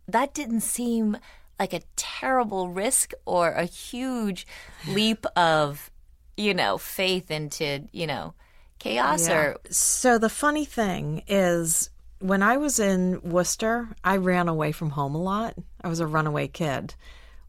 that 0.08 0.34
didn't 0.34 0.62
seem 0.62 1.16
like 1.60 1.74
a 1.74 1.82
terrible 1.96 2.70
risk 2.70 3.14
or 3.26 3.52
a 3.52 3.66
huge 3.66 4.48
leap 4.88 5.26
of 5.36 5.92
you 6.36 6.54
know 6.54 6.78
faith 6.78 7.30
into 7.30 7.88
you 7.92 8.08
know 8.08 8.34
chaos 8.80 9.28
yeah. 9.28 9.36
or 9.36 9.58
so 9.70 10.18
the 10.18 10.30
funny 10.30 10.66
thing 10.66 11.22
is 11.28 11.92
when 12.18 12.42
i 12.42 12.58
was 12.58 12.80
in 12.80 13.22
worcester 13.22 13.88
i 14.04 14.18
ran 14.18 14.48
away 14.48 14.72
from 14.72 14.90
home 14.90 15.14
a 15.14 15.22
lot 15.22 15.54
i 15.84 15.88
was 15.88 16.00
a 16.00 16.08
runaway 16.08 16.48
kid 16.48 16.96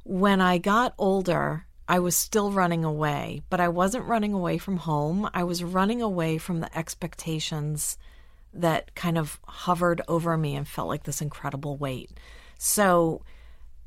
when 0.04 0.42
i 0.42 0.58
got 0.58 0.92
older 0.98 1.64
I 1.86 1.98
was 1.98 2.16
still 2.16 2.50
running 2.50 2.82
away, 2.82 3.42
but 3.50 3.60
I 3.60 3.68
wasn't 3.68 4.06
running 4.06 4.32
away 4.32 4.56
from 4.56 4.78
home. 4.78 5.28
I 5.34 5.44
was 5.44 5.62
running 5.62 6.00
away 6.00 6.38
from 6.38 6.60
the 6.60 6.74
expectations 6.78 7.98
that 8.54 8.94
kind 8.94 9.18
of 9.18 9.38
hovered 9.46 10.00
over 10.08 10.36
me 10.36 10.54
and 10.54 10.66
felt 10.66 10.88
like 10.88 11.04
this 11.04 11.20
incredible 11.20 11.76
weight. 11.76 12.10
So, 12.58 13.22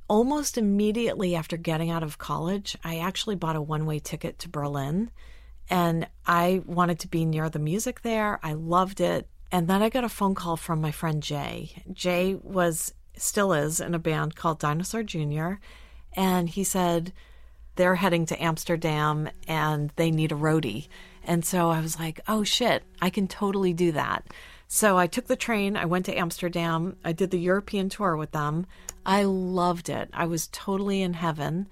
almost 0.07 0.57
immediately 0.57 1.35
after 1.35 1.57
getting 1.57 1.89
out 1.89 2.03
of 2.03 2.17
college, 2.17 2.77
I 2.83 2.99
actually 2.99 3.35
bought 3.35 3.55
a 3.55 3.61
one 3.61 3.85
way 3.85 3.99
ticket 3.99 4.39
to 4.39 4.49
Berlin 4.49 5.11
and 5.69 6.07
I 6.25 6.61
wanted 6.65 6.99
to 6.99 7.07
be 7.07 7.25
near 7.25 7.49
the 7.49 7.59
music 7.59 8.01
there. 8.01 8.39
I 8.41 8.53
loved 8.53 9.01
it. 9.01 9.27
And 9.51 9.67
then 9.67 9.81
I 9.81 9.89
got 9.89 10.03
a 10.03 10.09
phone 10.09 10.35
call 10.35 10.57
from 10.57 10.81
my 10.81 10.91
friend 10.91 11.21
Jay. 11.21 11.83
Jay 11.91 12.35
was, 12.35 12.93
still 13.15 13.53
is, 13.53 13.79
in 13.79 13.93
a 13.93 13.99
band 13.99 14.35
called 14.35 14.59
Dinosaur 14.59 15.03
Jr. 15.03 15.53
And 16.13 16.49
he 16.49 16.63
said, 16.63 17.13
they're 17.75 17.95
heading 17.95 18.25
to 18.27 18.43
Amsterdam 18.43 19.29
and 19.47 19.91
they 19.95 20.11
need 20.11 20.31
a 20.31 20.35
roadie. 20.35 20.87
And 21.23 21.45
so 21.45 21.69
I 21.69 21.79
was 21.81 21.99
like, 21.99 22.19
oh 22.27 22.43
shit, 22.43 22.83
I 23.01 23.09
can 23.09 23.27
totally 23.27 23.73
do 23.73 23.91
that. 23.93 24.25
So 24.67 24.97
I 24.97 25.07
took 25.07 25.27
the 25.27 25.35
train, 25.35 25.77
I 25.77 25.85
went 25.85 26.05
to 26.07 26.17
Amsterdam, 26.17 26.97
I 27.03 27.13
did 27.13 27.31
the 27.31 27.39
European 27.39 27.89
tour 27.89 28.17
with 28.17 28.31
them. 28.31 28.67
I 29.05 29.23
loved 29.23 29.87
it. 29.87 30.09
I 30.13 30.25
was 30.25 30.47
totally 30.51 31.01
in 31.01 31.13
heaven. 31.13 31.67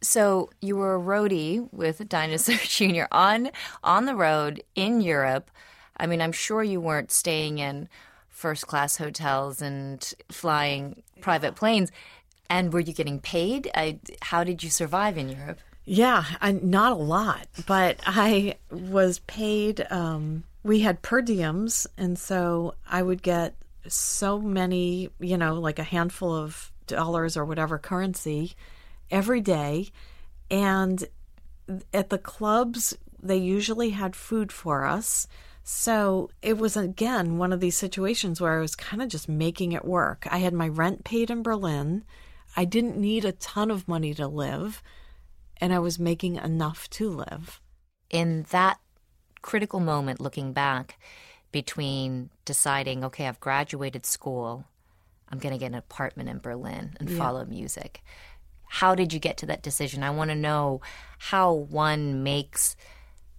So 0.00 0.50
you 0.62 0.76
were 0.76 0.94
a 0.94 1.00
roadie 1.00 1.68
with 1.72 2.08
Dinosaur 2.08 2.56
Jr. 2.62 3.04
on 3.12 3.50
on 3.84 4.06
the 4.06 4.16
road 4.16 4.62
in 4.74 5.00
Europe. 5.00 5.50
I 5.96 6.06
mean, 6.06 6.22
I'm 6.22 6.32
sure 6.32 6.62
you 6.62 6.80
weren't 6.80 7.10
staying 7.10 7.58
in 7.58 7.88
first 8.28 8.66
class 8.66 8.96
hotels 8.96 9.60
and 9.60 10.14
flying 10.30 11.02
private 11.20 11.56
planes. 11.56 11.90
And 12.48 12.72
were 12.72 12.80
you 12.80 12.94
getting 12.94 13.20
paid? 13.20 13.70
I, 13.74 13.98
how 14.22 14.44
did 14.44 14.62
you 14.62 14.70
survive 14.70 15.18
in 15.18 15.28
Europe? 15.28 15.58
Yeah, 15.84 16.24
I, 16.40 16.52
not 16.52 16.92
a 16.92 16.96
lot, 16.96 17.48
but 17.66 17.98
I 18.06 18.56
was 18.70 19.18
paid 19.20 19.86
um, 19.90 20.44
we 20.62 20.80
had 20.80 21.02
per 21.02 21.22
diems, 21.22 21.86
and 21.96 22.18
so 22.18 22.74
I 22.88 23.02
would 23.02 23.22
get 23.22 23.54
so 23.86 24.40
many, 24.40 25.08
you 25.20 25.36
know, 25.36 25.54
like 25.54 25.78
a 25.78 25.84
handful 25.84 26.34
of 26.34 26.72
dollars 26.86 27.36
or 27.36 27.44
whatever 27.44 27.78
currency 27.78 28.54
every 29.10 29.40
day. 29.40 29.88
And 30.50 31.04
at 31.92 32.10
the 32.10 32.18
clubs, 32.18 32.96
they 33.22 33.36
usually 33.36 33.90
had 33.90 34.16
food 34.16 34.52
for 34.52 34.84
us. 34.84 35.26
So 35.62 36.30
it 36.40 36.56
was 36.56 36.76
again 36.76 37.36
one 37.36 37.52
of 37.52 37.60
these 37.60 37.76
situations 37.76 38.40
where 38.40 38.56
I 38.56 38.60
was 38.60 38.74
kind 38.74 39.02
of 39.02 39.08
just 39.08 39.28
making 39.28 39.72
it 39.72 39.84
work. 39.84 40.26
I 40.30 40.38
had 40.38 40.54
my 40.54 40.68
rent 40.68 41.04
paid 41.04 41.30
in 41.30 41.42
Berlin. 41.42 42.04
I 42.56 42.64
didn't 42.64 42.96
need 42.96 43.24
a 43.24 43.32
ton 43.32 43.70
of 43.70 43.86
money 43.86 44.14
to 44.14 44.26
live, 44.26 44.82
and 45.58 45.72
I 45.74 45.78
was 45.78 45.98
making 45.98 46.36
enough 46.36 46.88
to 46.90 47.10
live. 47.10 47.60
In 48.08 48.46
that 48.50 48.78
critical 49.42 49.80
moment 49.80 50.20
looking 50.20 50.52
back 50.52 50.98
between 51.52 52.30
deciding, 52.44 53.04
okay, 53.04 53.26
I've 53.26 53.40
graduated 53.40 54.04
school, 54.04 54.64
I'm 55.30 55.38
going 55.38 55.52
to 55.52 55.58
get 55.58 55.72
an 55.72 55.74
apartment 55.74 56.28
in 56.28 56.38
Berlin 56.38 56.96
and 57.00 57.08
yeah. 57.08 57.18
follow 57.18 57.44
music. 57.44 58.02
How 58.66 58.94
did 58.94 59.12
you 59.12 59.18
get 59.18 59.38
to 59.38 59.46
that 59.46 59.62
decision? 59.62 60.02
I 60.02 60.10
want 60.10 60.30
to 60.30 60.36
know 60.36 60.80
how 61.18 61.52
one 61.52 62.22
makes 62.22 62.76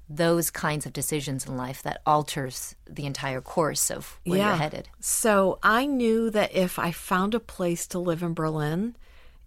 those 0.09 0.49
kinds 0.49 0.87
of 0.87 0.93
decisions 0.93 1.45
in 1.45 1.55
life 1.55 1.83
that 1.83 2.01
alters 2.05 2.75
the 2.89 3.05
entire 3.05 3.41
course 3.41 3.91
of 3.91 4.19
where 4.25 4.39
yeah. 4.39 4.47
you're 4.47 4.57
headed. 4.57 4.89
So 4.99 5.59
I 5.61 5.85
knew 5.85 6.31
that 6.31 6.55
if 6.55 6.79
I 6.79 6.91
found 6.91 7.35
a 7.35 7.39
place 7.39 7.85
to 7.87 7.99
live 7.99 8.23
in 8.23 8.33
Berlin, 8.33 8.95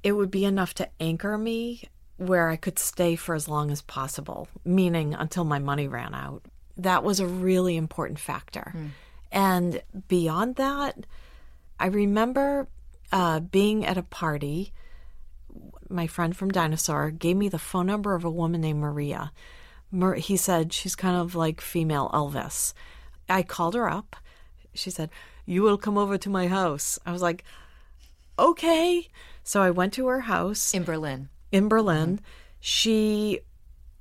it 0.04 0.12
would 0.12 0.30
be 0.30 0.44
enough 0.44 0.73
to 0.75 0.88
anchor 1.00 1.37
me 1.37 1.88
where 2.16 2.49
I 2.49 2.57
could 2.57 2.78
stay 2.78 3.16
for 3.16 3.35
as 3.35 3.49
long 3.49 3.71
as 3.71 3.83
possible, 3.83 4.49
meaning 4.64 5.14
until 5.14 5.45
my 5.45 5.59
money 5.59 5.88
ran 5.88 6.14
out. 6.14 6.42
That 6.76 7.04
was 7.04 7.21
a 7.21 7.26
really 7.26 7.76
important 7.76 8.19
factor. 8.19 8.73
Mm. 8.75 8.90
And 9.31 9.83
beyond 10.09 10.57
that, 10.57 11.07
I 11.81 11.87
remember 11.87 12.69
uh, 13.11 13.40
being 13.40 13.85
at 13.85 13.99
a 13.99 14.02
party. 14.02 14.73
My 15.88 16.07
friend 16.07 16.37
from 16.37 16.50
Dinosaur 16.50 17.11
gave 17.11 17.37
me 17.37 17.49
the 17.49 17.59
phone 17.59 17.87
number 17.87 18.14
of 18.14 18.25
a 18.25 18.31
woman 18.31 18.61
named 18.61 18.81
Maria. 18.81 19.33
Mar- 19.90 20.14
he 20.14 20.37
said 20.37 20.73
she's 20.73 20.95
kind 20.95 21.16
of 21.16 21.35
like 21.35 21.61
female 21.61 22.11
Elvis. 22.14 22.73
I 23.28 23.42
called 23.42 23.75
her 23.75 23.90
up. 23.90 24.16
She 24.75 24.90
said, 24.90 25.11
You 25.45 25.62
will 25.62 25.76
come 25.76 25.99
over 25.99 26.16
to 26.19 26.31
my 26.31 26.47
house. 26.49 26.99
I 27.04 27.12
was 27.12 27.23
like, 27.23 27.45
Okay. 28.38 29.09
So 29.45 29.61
I 29.61 29.71
went 29.71 29.92
to 29.95 30.07
her 30.07 30.21
house 30.21 30.73
in 30.73 30.85
Berlin 30.85 31.28
in 31.52 31.68
Berlin. 31.68 32.16
Mm-hmm. 32.16 32.25
She 32.59 33.40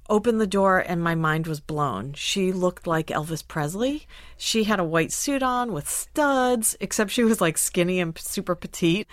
opened 0.09 0.41
the 0.41 0.47
door 0.47 0.79
and 0.79 1.01
my 1.01 1.15
mind 1.15 1.47
was 1.47 1.61
blown. 1.61 2.13
She 2.13 2.51
looked 2.51 2.85
like 2.85 3.07
Elvis 3.07 3.47
Presley. 3.47 4.07
She 4.35 4.65
had 4.65 4.79
a 4.79 4.83
white 4.83 5.11
suit 5.11 5.41
on 5.41 5.71
with 5.71 5.89
studs, 5.89 6.75
except 6.79 7.11
she 7.11 7.23
was 7.23 7.39
like 7.39 7.57
skinny 7.57 7.99
and 7.99 8.17
super 8.17 8.53
petite. 8.53 9.07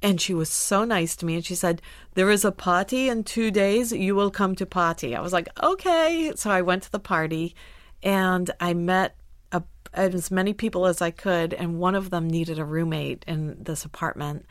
And 0.00 0.20
she 0.20 0.32
was 0.32 0.48
so 0.48 0.84
nice 0.84 1.16
to 1.16 1.26
me. 1.26 1.34
And 1.36 1.44
she 1.44 1.54
said, 1.54 1.82
There 2.14 2.30
is 2.30 2.44
a 2.44 2.52
party 2.52 3.08
in 3.08 3.24
two 3.24 3.50
days. 3.50 3.92
You 3.92 4.14
will 4.14 4.30
come 4.30 4.54
to 4.56 4.66
party. 4.66 5.14
I 5.14 5.20
was 5.20 5.32
like, 5.32 5.48
Okay. 5.62 6.32
So 6.36 6.50
I 6.50 6.62
went 6.62 6.84
to 6.84 6.92
the 6.92 6.98
party 6.98 7.54
and 8.02 8.50
I 8.60 8.74
met 8.74 9.16
a, 9.52 9.62
as 9.92 10.30
many 10.30 10.54
people 10.54 10.86
as 10.86 11.02
I 11.02 11.10
could. 11.10 11.52
And 11.52 11.78
one 11.78 11.94
of 11.94 12.10
them 12.10 12.28
needed 12.28 12.58
a 12.58 12.64
roommate 12.64 13.24
in 13.26 13.62
this 13.62 13.84
apartment 13.84 14.46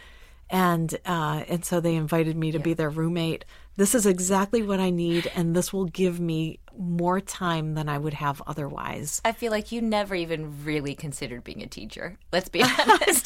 and 0.52 0.94
uh, 1.06 1.44
and 1.48 1.66
so 1.66 1.80
they 1.80 1.96
invited 1.96 2.36
me 2.36 2.52
to 2.52 2.58
yeah. 2.60 2.64
be 2.64 2.74
their 2.76 2.90
roommate. 2.90 3.46
This 3.78 3.96
is 3.96 4.06
exactly 4.06 4.62
what 4.62 4.80
I 4.80 4.90
need, 4.92 5.32
and 5.34 5.56
this 5.56 5.72
will 5.74 5.86
give 5.86 6.20
me 6.20 6.60
more 6.78 7.20
time 7.22 7.74
than 7.74 7.88
I 7.90 7.98
would 7.98 8.14
have 8.14 8.42
otherwise. 8.46 9.22
I 9.24 9.32
feel 9.32 9.52
like 9.52 9.72
you 9.72 9.82
never 9.82 10.14
even 10.14 10.64
really 10.66 10.94
considered 10.94 11.44
being 11.44 11.62
a 11.64 11.68
teacher. 11.68 12.18
Let's 12.34 12.50
be 12.50 12.62
honest. 12.80 13.26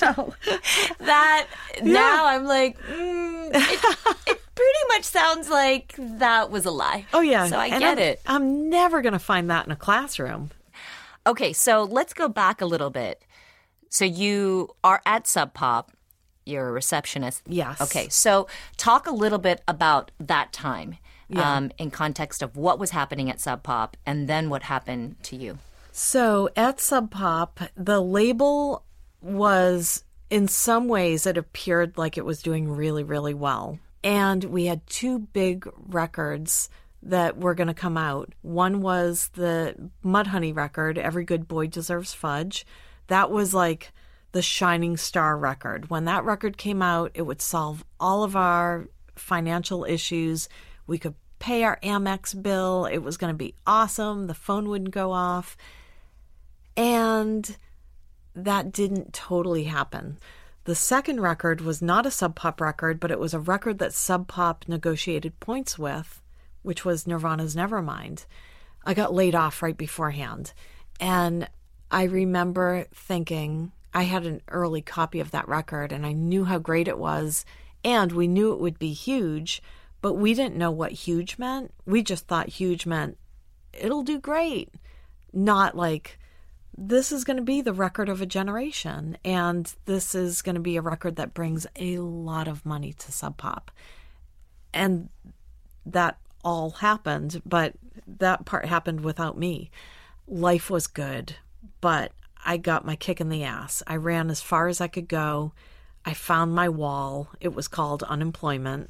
that 1.00 1.48
now 1.84 2.25
I'm 2.27 2.46
like, 2.46 2.77
mm, 2.79 3.50
it, 3.53 4.08
it 4.27 4.41
pretty 4.55 4.79
much 4.89 5.03
sounds 5.03 5.50
like 5.50 5.96
that 5.98 6.51
was 6.51 6.65
a 6.65 6.72
lie. 6.72 7.05
Oh 7.12 7.22
yeah, 7.22 7.48
So 7.48 7.58
I 7.58 7.67
And 7.67 7.79
get 7.79 7.98
I'm- 7.98 8.00
it. 8.00 8.22
I'm 8.27 8.70
never 8.70 9.01
going 9.01 9.13
to 9.13 9.20
find 9.20 9.50
that 9.50 9.65
in 9.65 9.72
a 9.72 9.75
classroom. 9.75 10.51
Okay, 11.27 11.53
so 11.53 11.84
let's 11.84 12.13
go 12.13 12.29
back 12.29 12.62
a 12.62 12.65
little 12.67 12.91
bit. 12.91 13.24
So 13.89 14.05
you 14.05 14.75
are 14.84 15.01
at 15.05 15.25
Sub 15.27 15.53
Pop. 15.55 15.91
You're 16.46 16.70
a 16.70 16.72
receptionist. 16.72 17.44
Yes. 17.48 17.82
Okay, 17.82 18.08
so 18.10 18.48
talk 18.78 19.08
a 19.08 19.12
little 19.12 19.40
bit 19.40 19.62
about 19.68 20.12
that 20.20 20.54
time 20.54 20.98
um, 21.36 21.72
in 21.78 21.92
context 21.92 22.42
of 22.42 22.56
what 22.56 22.80
was 22.80 22.92
happening 22.92 23.30
at 23.30 23.40
Sub 23.40 23.64
Pop 23.64 23.98
and 24.06 24.28
then 24.28 24.50
what 24.50 24.64
happened 24.64 25.16
to 25.24 25.36
you. 25.36 25.58
So 25.92 26.50
at 26.56 26.80
Sub 26.80 27.10
Pop, 27.10 27.60
the 27.75 28.02
label 28.02 28.84
was 29.22 30.04
in 30.30 30.48
some 30.48 30.88
ways 30.88 31.25
it 31.25 31.38
appeared 31.38 31.98
like 31.98 32.18
it 32.18 32.25
was 32.25 32.42
doing 32.42 32.70
really, 32.70 33.04
really 33.04 33.34
well. 33.34 33.80
And 34.04 34.44
we 34.44 34.66
had 34.66 34.86
two 34.88 35.20
big 35.20 35.68
records 35.88 36.70
that 37.02 37.38
were 37.38 37.56
going 37.56 37.68
to 37.68 37.74
come 37.74 37.98
out. 37.98 38.34
One 38.42 38.82
was 38.82 39.30
the 39.34 39.90
Mudhoney 40.04 40.56
record, 40.56 40.98
Every 40.98 41.24
Good 41.24 41.48
Boy 41.48 41.68
Deserves 41.68 42.14
Fudge. 42.14 42.66
That 43.08 43.32
was 43.32 43.54
like 43.54 43.92
the 44.36 44.42
shining 44.42 44.98
star 44.98 45.38
record. 45.38 45.89
When 45.89 46.04
that 46.06 46.25
record 46.25 46.58
came 46.58 46.82
out, 46.82 47.10
it 47.13 47.22
would 47.22 47.42
solve 47.42 47.86
all 48.01 48.22
of 48.22 48.36
our 48.36 48.89
financial 49.15 49.86
issues. 49.86 50.50
We 50.86 50.98
could 50.98 51.15
pay 51.39 51.63
our 51.63 51.80
Amex 51.82 52.39
bill. 52.44 52.86
It 52.86 52.98
was 52.98 53.15
going 53.15 53.32
to 53.32 53.38
be 53.38 53.56
awesome. 53.65 54.27
The 54.27 54.34
phone 54.34 54.68
wouldn't 54.68 54.92
go 54.92 55.13
off. 55.13 55.56
And 56.75 57.56
that 58.36 58.74
didn't 58.74 59.13
totally 59.13 59.63
happen. 59.63 60.18
The 60.65 60.75
second 60.75 61.22
record 61.22 61.62
was 61.62 61.82
not 61.82 62.06
a 62.06 62.12
Sub 62.12 62.36
Pop 62.36 62.60
record, 62.60 63.00
but 63.00 63.12
it 63.12 63.20
was 63.22 63.34
a 63.34 63.39
record 63.39 63.80
that 63.80 63.94
Sub 63.94 64.27
Pop 64.27 64.65
negotiated 64.68 65.39
points 65.39 65.80
with, 65.80 66.22
which 66.62 66.84
was 66.84 67.08
Nirvana's 67.08 67.56
Nevermind. 67.56 68.25
I 68.84 68.96
got 68.96 69.13
laid 69.13 69.34
off 69.34 69.63
right 69.63 69.77
beforehand. 69.77 70.51
And 71.00 71.48
I 71.89 72.04
remember 72.04 72.88
thinking, 72.94 73.72
I 73.96 74.04
had 74.04 74.25
an 74.25 74.42
early 74.50 74.82
copy 74.82 75.22
of 75.22 75.32
that 75.32 75.48
record 75.48 75.92
and 75.92 76.06
I 76.06 76.12
knew 76.12 76.44
how 76.44 76.60
great 76.60 76.88
it 76.88 77.00
was. 77.00 77.46
And 77.84 78.12
we 78.12 78.28
knew 78.28 78.52
it 78.52 78.60
would 78.60 78.78
be 78.78 78.94
huge, 78.94 79.64
but 80.02 80.14
we 80.14 80.34
didn't 80.34 80.58
know 80.58 80.72
what 80.72 80.92
huge 80.92 81.38
meant. 81.38 81.74
We 81.86 82.04
just 82.04 82.28
thought 82.28 82.50
huge 82.50 82.86
meant 82.86 83.18
it'll 83.80 84.04
do 84.04 84.20
great, 84.20 84.74
not 85.34 85.75
like 85.75 86.20
this 86.78 87.12
is 87.12 87.24
going 87.24 87.38
to 87.38 87.44
be 87.44 87.62
the 87.62 87.74
record 87.74 88.10
of 88.10 88.22
a 88.22 88.25
generation 88.25 89.18
and 89.24 89.74
this 89.86 90.14
is 90.14 90.42
going 90.42 90.56
to 90.56 90.62
be 90.62 90.75
a 90.75 90.82
record 90.82 91.16
that 91.16 91.34
brings 91.34 91.66
a 91.78 92.00
lot 92.00 92.48
of 92.48 92.66
money 92.66 92.94
to 92.94 93.12
Sub 93.12 93.38
Pop. 93.38 93.72
And 94.74 95.10
that 95.86 96.18
all 96.44 96.72
happened, 96.72 97.42
but 97.46 97.74
that 98.06 98.46
part 98.46 98.66
happened 98.66 99.02
without 99.02 99.38
me. 99.38 99.72
Life 100.28 100.70
was 100.70 100.88
good, 100.88 101.36
but 101.80 102.12
I 102.46 102.58
got 102.58 102.86
my 102.86 102.96
kick 102.96 103.20
in 103.20 103.30
the 103.30 103.44
ass. 103.44 103.82
I 103.88 103.96
ran 103.96 104.30
as 104.30 104.42
far 104.42 104.68
as 104.68 104.80
I 104.80 104.88
could 104.88 105.08
go. 105.08 105.54
I 106.06 106.14
found 106.14 106.54
my 106.54 106.70
wall. 106.70 107.30
It 107.42 107.56
was 107.56 107.68
called 107.68 108.04
unemployment. 108.04 108.90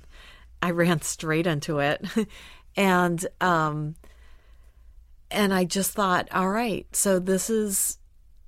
I 0.61 0.71
ran 0.71 1.01
straight 1.01 1.47
into 1.47 1.79
it. 1.79 2.05
and 2.75 3.25
um 3.39 3.95
and 5.31 5.53
I 5.53 5.65
just 5.65 5.91
thought, 5.91 6.27
all 6.31 6.49
right, 6.49 6.87
so 6.95 7.19
this 7.19 7.49
is 7.49 7.97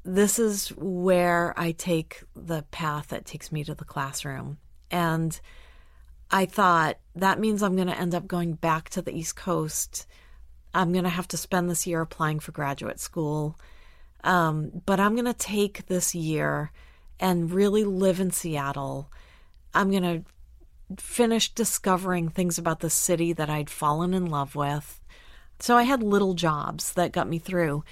this 0.04 0.40
is 0.40 0.70
where 0.70 1.54
I 1.58 1.72
take 1.72 2.24
the 2.34 2.64
path 2.72 3.10
that 3.10 3.26
takes 3.26 3.52
me 3.52 3.64
to 3.66 3.76
the 3.76 3.84
classroom. 3.84 4.58
And 4.90 5.38
I 6.32 6.46
thought 6.46 6.98
that 7.16 7.40
means 7.40 7.62
I'm 7.62 7.76
going 7.76 7.90
to 7.90 8.00
end 8.00 8.16
up 8.16 8.26
going 8.26 8.54
back 8.54 8.90
to 8.92 9.02
the 9.02 9.12
East 9.12 9.36
Coast. 9.36 10.08
I'm 10.74 10.94
going 10.94 11.04
to 11.04 11.10
have 11.10 11.28
to 11.30 11.38
spend 11.38 11.70
this 11.70 11.86
year 11.86 12.00
applying 12.00 12.40
for 12.40 12.54
graduate 12.54 13.02
school. 13.02 13.60
Um, 14.28 14.82
but 14.86 15.00
I'm 15.00 15.14
going 15.14 15.24
to 15.24 15.34
take 15.34 15.86
this 15.86 16.14
year 16.14 16.74
and 17.18 17.50
really 17.50 17.86
live 17.86 18.20
in 18.20 18.30
Seattle. 18.30 19.10
I'm 19.74 19.90
going 19.90 20.04
to 20.04 21.02
finish 21.02 21.54
discovering 21.54 22.28
things 22.28 22.58
about 22.58 22.82
the 22.82 22.90
city 22.90 23.32
that 23.32 23.50
I'd 23.50 23.70
fallen 23.70 24.14
in 24.14 24.26
love 24.26 24.54
with. 24.54 25.02
So 25.60 25.78
I 25.78 25.84
had 25.84 26.04
little 26.04 26.34
jobs 26.34 26.92
that 26.94 27.14
got 27.14 27.30
me 27.30 27.40
through. 27.40 27.86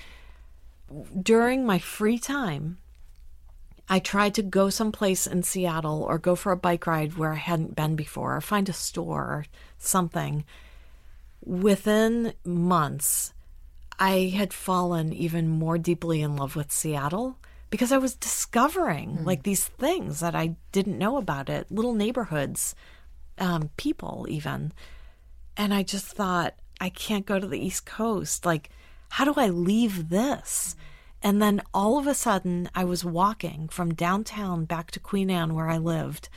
During 1.19 1.65
my 1.65 1.80
free 1.80 2.19
time, 2.19 2.80
I 3.88 4.00
tried 4.00 4.36
to 4.36 4.43
go 4.43 4.69
someplace 4.69 5.26
in 5.26 5.41
Seattle 5.41 6.04
or 6.04 6.17
go 6.17 6.36
for 6.36 6.52
a 6.52 6.58
bike 6.58 6.86
ride 6.86 7.15
where 7.15 7.32
I 7.32 7.38
hadn't 7.38 7.78
been 7.78 7.95
before 7.95 8.36
or 8.36 8.41
find 8.41 8.67
a 8.67 8.74
store 8.74 9.21
or 9.21 9.45
something. 9.78 10.43
Within 11.45 12.34
months, 12.43 13.32
I 13.99 14.34
had 14.36 14.53
fallen 14.53 15.13
even 15.13 15.47
more 15.47 15.77
deeply 15.77 16.21
in 16.21 16.36
love 16.36 16.55
with 16.55 16.71
Seattle 16.71 17.38
because 17.69 17.91
I 17.91 17.97
was 17.97 18.15
discovering 18.15 19.23
like 19.23 19.43
these 19.43 19.65
things 19.65 20.19
that 20.19 20.36
I 20.36 20.55
didn't 20.71 20.97
know 20.97 21.17
about 21.17 21.49
it, 21.49 21.71
little 21.71 21.93
neighborhoods, 21.93 22.75
um, 23.38 23.69
people, 23.77 24.25
even. 24.29 24.73
And 25.58 25.73
I 25.73 25.84
just 25.84 26.05
thought, 26.05 26.55
I 26.79 26.89
can't 26.89 27.25
go 27.25 27.39
to 27.39 27.47
the 27.47 27.60
East 27.60 27.86
Coast. 27.86 28.45
Like, 28.45 28.69
how 29.10 29.25
do 29.25 29.34
I 29.38 29.49
leave 29.49 30.10
this? 30.10 30.75
And 31.23 31.41
then 31.41 31.62
all 31.73 31.97
of 31.97 32.08
a 32.08 32.13
sudden, 32.13 32.69
I 32.75 32.84
was 32.84 33.03
walking 33.03 33.67
from 33.69 33.93
downtown 33.93 34.65
back 34.65 34.91
to 34.91 34.99
Queen 34.99 35.31
Anne, 35.31 35.55
where 35.55 35.69
I 35.69 35.77
lived. 35.77 36.29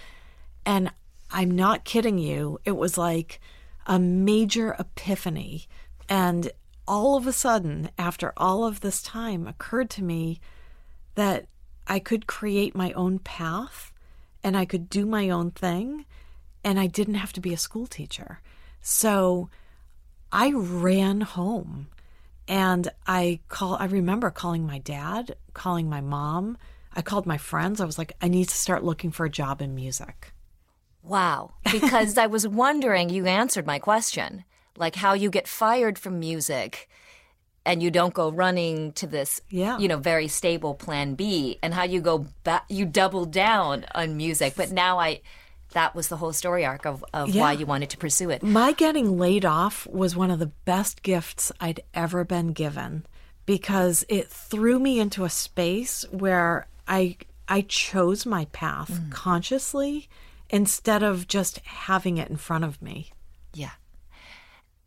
And 0.64 0.90
I'm 1.30 1.50
not 1.50 1.84
kidding 1.84 2.18
you, 2.18 2.58
it 2.64 2.76
was 2.76 2.96
like 2.96 3.40
a 3.86 3.98
major 3.98 4.74
epiphany. 4.78 5.66
And 6.08 6.50
all 6.88 7.16
of 7.16 7.26
a 7.26 7.32
sudden, 7.32 7.90
after 7.98 8.32
all 8.36 8.64
of 8.64 8.80
this 8.80 9.02
time, 9.02 9.46
occurred 9.46 9.90
to 9.90 10.02
me 10.02 10.40
that 11.14 11.46
I 11.86 11.98
could 11.98 12.26
create 12.26 12.74
my 12.74 12.92
own 12.92 13.18
path 13.18 13.92
and 14.42 14.56
I 14.56 14.64
could 14.64 14.88
do 14.88 15.04
my 15.04 15.28
own 15.28 15.50
thing 15.50 16.06
and 16.64 16.80
I 16.80 16.86
didn't 16.86 17.14
have 17.14 17.32
to 17.34 17.40
be 17.40 17.52
a 17.52 17.58
school 17.58 17.86
teacher. 17.86 18.40
So 18.80 19.50
I 20.32 20.52
ran 20.54 21.20
home 21.20 21.88
and 22.48 22.88
I 23.06 23.40
call 23.48 23.74
I 23.74 23.84
remember 23.84 24.30
calling 24.30 24.66
my 24.66 24.78
dad, 24.78 25.36
calling 25.52 25.88
my 25.88 26.00
mom. 26.00 26.56
I 26.94 27.02
called 27.02 27.26
my 27.26 27.38
friends. 27.38 27.80
I 27.80 27.84
was 27.84 27.98
like, 27.98 28.14
I 28.22 28.28
need 28.28 28.48
to 28.48 28.56
start 28.56 28.82
looking 28.82 29.10
for 29.10 29.26
a 29.26 29.30
job 29.30 29.60
in 29.60 29.74
music. 29.74 30.32
Wow. 31.02 31.54
Because 31.70 32.16
I 32.24 32.26
was 32.26 32.48
wondering, 32.48 33.10
you 33.10 33.26
answered 33.26 33.66
my 33.66 33.78
question, 33.78 34.44
like 34.78 34.96
how 34.96 35.12
you 35.12 35.30
get 35.30 35.48
fired 35.48 35.98
from 35.98 36.18
music 36.18 36.88
and 37.66 37.82
you 37.82 37.90
don't 37.90 38.14
go 38.14 38.30
running 38.30 38.92
to 38.92 39.06
this, 39.06 39.42
Yeah. 39.50 39.78
you 39.78 39.88
know, 39.88 39.98
very 39.98 40.26
stable 40.28 40.74
plan 40.74 41.14
B, 41.14 41.58
and 41.62 41.74
how 41.74 41.82
you 41.82 42.00
go 42.00 42.26
back, 42.42 42.64
you 42.68 42.86
double 42.86 43.26
down 43.26 43.84
on 43.94 44.16
music. 44.16 44.54
But 44.56 44.70
now 44.70 44.98
I, 44.98 45.20
that 45.72 45.94
was 45.94 46.08
the 46.08 46.16
whole 46.16 46.32
story 46.32 46.64
arc 46.64 46.86
of, 46.86 47.04
of 47.12 47.34
why 47.34 47.52
you 47.52 47.66
wanted 47.66 47.90
to 47.90 47.98
pursue 47.98 48.30
it. 48.30 48.42
My 48.42 48.72
getting 48.72 49.18
laid 49.18 49.44
off 49.44 49.86
was 49.86 50.16
one 50.16 50.30
of 50.30 50.38
the 50.38 50.52
best 50.64 51.02
gifts 51.02 51.52
I'd 51.60 51.80
ever 51.92 52.24
been 52.24 52.52
given 52.54 53.04
because 53.44 54.04
it 54.08 54.28
threw 54.28 54.78
me 54.78 54.98
into 54.98 55.24
a 55.24 55.30
space 55.30 56.04
where 56.10 56.66
I 56.86 57.16
I 57.48 57.62
chose 57.62 58.26
my 58.26 58.44
path 58.46 58.90
mm. 58.90 59.10
consciously 59.10 60.08
instead 60.50 61.02
of 61.02 61.26
just 61.28 61.58
having 61.60 62.18
it 62.18 62.28
in 62.28 62.36
front 62.36 62.64
of 62.64 62.80
me. 62.82 63.10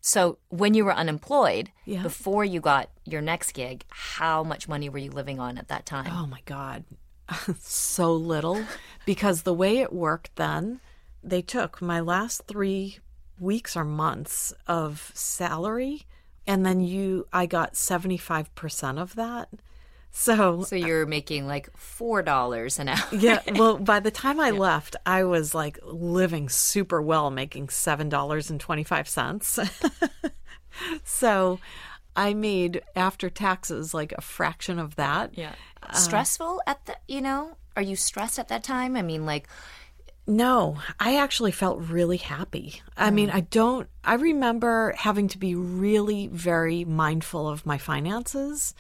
So 0.02 0.40
when 0.50 0.74
you 0.74 0.84
were 0.84 0.94
unemployed, 0.94 1.72
Yeah. 1.86 2.02
before 2.02 2.44
you 2.44 2.60
got 2.60 2.90
your 3.06 3.22
next 3.22 3.54
gig, 3.54 3.86
how 3.90 4.44
much 4.44 4.68
money 4.68 4.90
were 4.90 4.98
you 4.98 5.12
living 5.12 5.40
on 5.40 5.58
at 5.58 5.68
that 5.70 5.86
time? 5.86 6.12
Oh 6.12 6.26
my 6.28 6.42
God. 6.46 6.84
so 7.60 8.14
little. 8.14 8.64
Because 9.06 9.44
the 9.44 9.54
way 9.54 9.78
it 9.78 9.94
worked 9.94 10.36
then, 10.36 10.82
they 11.24 11.42
took 11.42 11.82
my 11.82 12.00
last 12.00 12.44
three 12.48 12.98
weeks 13.40 13.78
or 13.78 13.86
months 13.86 14.54
of 14.68 15.12
salary, 15.14 16.04
and 16.48 16.66
then 16.66 16.82
you, 16.82 17.28
I 17.32 17.46
got 17.46 17.74
75% 17.74 19.00
of 19.00 19.16
that. 19.16 19.50
So, 20.12 20.64
So 20.64 20.76
you're 20.76 21.06
making 21.06 21.48
like 21.48 21.70
four 21.78 22.22
dollars 22.22 22.80
an 22.80 22.90
hour. 22.90 23.08
yeah, 23.12 23.42
well, 23.56 23.78
by 23.78 24.02
the 24.02 24.12
time 24.12 24.40
I 24.40 24.52
left, 24.52 24.96
I 25.06 25.24
was 25.24 25.56
like 25.56 25.80
living 25.84 26.50
super 26.50 27.02
well, 27.02 27.32
making 27.32 27.68
$7.25. 27.68 30.32
so 31.04 31.60
I 32.16 32.34
made 32.34 32.82
after 32.96 33.30
taxes 33.30 33.94
like 33.94 34.14
a 34.18 34.22
fraction 34.22 34.80
of 34.80 34.96
that. 34.98 35.38
Yeah. 35.38 35.54
Uh, 35.82 35.94
Stressful 35.94 36.62
at 36.68 36.86
the, 36.86 36.98
you 37.08 37.22
know, 37.22 37.56
are 37.76 37.82
you 37.82 37.96
stressed 37.96 38.38
at 38.38 38.50
that 38.50 38.64
time? 38.64 38.96
I 38.98 39.02
mean, 39.02 39.26
like, 39.26 39.48
No, 40.28 40.78
I 41.00 41.18
actually 41.18 41.52
felt 41.52 41.80
really 41.80 42.18
happy. 42.18 42.82
I 42.98 43.10
hmm. 43.10 43.16
mean, 43.16 43.30
I 43.30 43.42
don't, 43.42 43.88
I 44.04 44.16
remember 44.16 44.94
having 44.98 45.28
to 45.30 45.38
be 45.38 45.56
really 45.56 46.28
very 46.28 46.86
mindful 46.86 47.48
of 47.48 47.66
my 47.66 47.78
finances, 47.78 48.74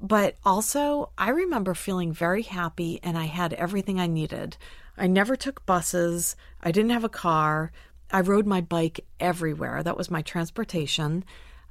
but 0.00 0.36
also 0.44 1.10
I 1.18 1.30
remember 1.30 1.74
feeling 1.74 2.12
very 2.12 2.42
happy 2.42 3.00
and 3.02 3.16
I 3.16 3.26
had 3.26 3.52
everything 3.54 3.98
I 4.00 4.06
needed. 4.06 4.56
I 4.96 5.06
never 5.06 5.36
took 5.36 5.64
buses, 5.66 6.36
I 6.62 6.72
didn't 6.72 6.90
have 6.90 7.04
a 7.04 7.08
car, 7.08 7.72
I 8.10 8.20
rode 8.20 8.46
my 8.46 8.60
bike 8.60 9.04
everywhere. 9.20 9.82
That 9.82 9.96
was 9.96 10.10
my 10.10 10.22
transportation. 10.22 11.24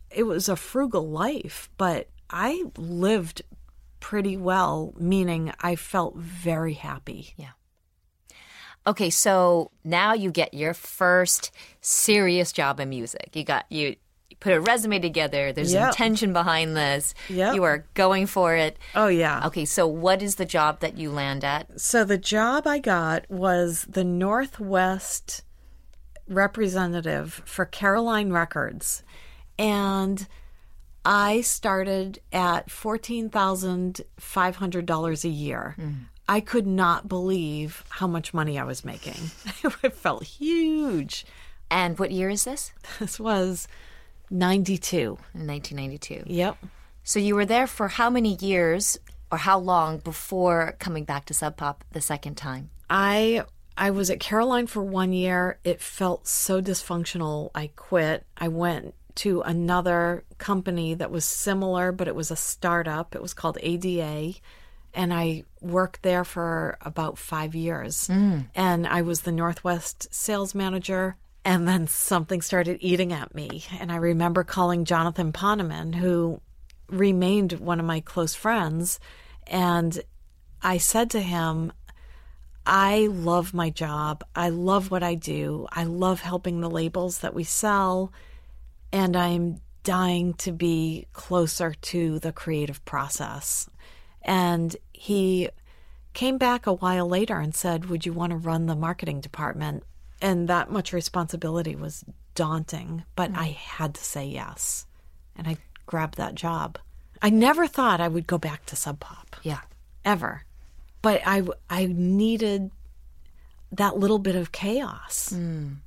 It 0.09 0.23
was 0.23 0.47
a 0.47 0.55
frugal 0.55 1.09
life, 1.09 1.69
but 1.77 2.09
I 2.29 2.65
lived 2.77 3.41
pretty 3.99 4.37
well, 4.37 4.93
meaning 4.97 5.51
I 5.59 5.75
felt 5.75 6.15
very 6.15 6.73
happy. 6.73 7.33
Yeah. 7.35 7.51
Okay, 8.85 9.09
so 9.09 9.71
now 9.83 10.13
you 10.13 10.31
get 10.31 10.53
your 10.53 10.73
first 10.73 11.51
serious 11.81 12.51
job 12.51 12.79
in 12.79 12.89
music. 12.89 13.31
You 13.33 13.43
got 13.43 13.65
you, 13.69 13.95
put 14.39 14.53
a 14.53 14.61
resume 14.61 14.99
together. 14.99 15.51
There's 15.51 15.73
Yep. 15.73 15.87
intention 15.89 16.31
behind 16.33 16.77
this. 16.77 17.13
Yep. 17.29 17.55
You 17.55 17.63
are 17.63 17.85
going 17.95 18.27
for 18.27 18.55
it. 18.55 18.77
Oh, 18.95 19.07
yeah. 19.07 19.45
Okay, 19.47 19.65
so 19.65 19.87
what 19.87 20.21
is 20.21 20.35
the 20.35 20.45
job 20.45 20.79
that 20.81 20.97
you 20.97 21.11
land 21.11 21.43
at? 21.43 21.79
So 21.81 22.03
the 22.03 22.17
job 22.17 22.67
I 22.67 22.79
got 22.79 23.29
was 23.29 23.85
the 23.89 24.03
Northwest 24.03 25.43
representative 26.27 27.41
for 27.45 27.65
Caroline 27.65 28.31
Records. 28.31 29.01
And 29.57 30.27
I 31.03 31.41
started 31.41 32.19
at 32.31 32.69
$14,500 32.69 35.23
a 35.23 35.29
year. 35.29 35.75
Mm. 35.79 35.95
I 36.29 36.41
could 36.41 36.67
not 36.67 37.07
believe 37.07 37.85
how 37.89 38.05
much 38.07 38.33
money 38.33 38.59
I 38.59 38.65
was 38.65 38.83
making. 38.83 39.15
it 39.83 39.93
felt 39.93 40.23
huge. 40.25 41.25
And 41.71 41.97
what 41.97 42.11
year 42.11 42.29
is 42.29 42.43
this? 42.43 42.73
This 42.99 43.17
was 43.19 43.67
92. 44.29 44.97
In 45.33 45.47
1992. 45.47 46.23
Yep. 46.27 46.57
So 47.03 47.19
you 47.19 47.35
were 47.35 47.45
there 47.45 47.67
for 47.67 47.87
how 47.87 48.09
many 48.09 48.35
years 48.35 48.97
or 49.31 49.37
how 49.37 49.59
long 49.59 49.99
before 49.99 50.75
coming 50.79 51.05
back 51.05 51.25
to 51.25 51.33
Sub 51.33 51.57
Pop 51.57 51.83
the 51.91 52.01
second 52.01 52.35
time? 52.35 52.69
I 52.89 53.43
I 53.77 53.91
was 53.91 54.09
at 54.09 54.19
Caroline 54.19 54.67
for 54.67 54.81
one 54.81 55.13
year. 55.13 55.59
It 55.63 55.81
felt 55.81 56.27
so 56.27 56.61
dysfunctional. 56.61 57.51
I 57.53 57.71
quit. 57.75 58.25
I 58.35 58.47
went 58.47 58.95
to 59.15 59.41
another 59.41 60.23
company 60.37 60.93
that 60.95 61.11
was 61.11 61.25
similar, 61.25 61.91
but 61.91 62.07
it 62.07 62.15
was 62.15 62.31
a 62.31 62.35
startup. 62.35 63.15
It 63.15 63.21
was 63.21 63.33
called 63.33 63.57
ADA. 63.61 64.33
And 64.93 65.13
I 65.13 65.43
worked 65.61 66.01
there 66.01 66.23
for 66.23 66.77
about 66.81 67.17
five 67.17 67.53
years. 67.53 68.07
Mm. 68.07 68.47
And 68.55 68.87
I 68.87 69.01
was 69.03 69.21
the 69.21 69.31
Northwest 69.31 70.13
sales 70.13 70.55
manager. 70.55 71.17
And 71.47 71.65
then 71.65 71.87
something 71.87 72.41
started 72.41 72.79
eating 72.81 73.13
at 73.13 73.33
me. 73.33 73.63
And 73.79 73.89
I 73.89 73.95
remember 73.95 74.43
calling 74.43 74.83
Jonathan 74.83 75.31
Poneman, 75.31 75.95
who 75.95 76.41
remained 76.89 77.53
one 77.53 77.79
of 77.79 77.85
my 77.85 78.01
close 78.01 78.35
friends. 78.35 78.99
And 79.47 79.97
I 80.61 80.77
said 80.77 81.09
to 81.11 81.21
him, 81.21 81.71
I 82.65 83.07
love 83.09 83.53
my 83.53 83.69
job. 83.69 84.25
I 84.35 84.49
love 84.49 84.91
what 84.91 85.03
I 85.03 85.15
do. 85.15 85.67
I 85.71 85.85
love 85.85 86.19
helping 86.19 86.59
the 86.59 86.69
labels 86.69 87.19
that 87.19 87.33
we 87.33 87.45
sell. 87.45 88.11
And 88.91 89.15
I'm 89.15 89.61
dying 89.85 90.33
to 90.33 90.51
be 90.51 91.07
closer 91.13 91.71
to 91.71 92.19
the 92.19 92.33
creative 92.33 92.83
process. 92.83 93.69
And 94.21 94.75
he 94.91 95.47
came 96.13 96.37
back 96.37 96.67
a 96.67 96.73
while 96.73 97.07
later 97.07 97.39
and 97.39 97.55
said, 97.55 97.85
Would 97.85 98.05
you 98.05 98.11
want 98.11 98.31
to 98.31 98.35
run 98.35 98.65
the 98.65 98.75
marketing 98.75 99.21
department? 99.21 99.85
And 100.21 100.47
that 100.47 100.71
much 100.71 100.93
responsibility 100.93 101.75
was 101.75 102.03
daunting, 102.35 103.03
but 103.15 103.31
I 103.31 103.49
mm. 103.49 103.55
had 103.55 103.95
to 103.95 104.03
say 104.03 104.25
yes. 104.25 104.85
And 105.35 105.47
I 105.47 105.57
grabbed 105.85 106.17
that 106.17 106.35
job. 106.35 106.77
I 107.21 107.29
never 107.29 107.67
thought 107.67 108.01
I 108.01 108.07
would 108.07 108.27
go 108.27 108.37
back 108.37 108.65
to 108.67 108.75
Sub 108.75 108.99
Pop 108.99 109.35
Yeah. 109.43 109.61
ever. 110.05 110.43
But 111.01 111.21
I 111.25 111.43
I 111.69 111.85
needed 111.85 112.71
that 113.71 113.97
little 113.97 114.19
bit 114.19 114.35
of 114.35 114.51
chaos. 114.51 115.33
Mm. 115.33 115.77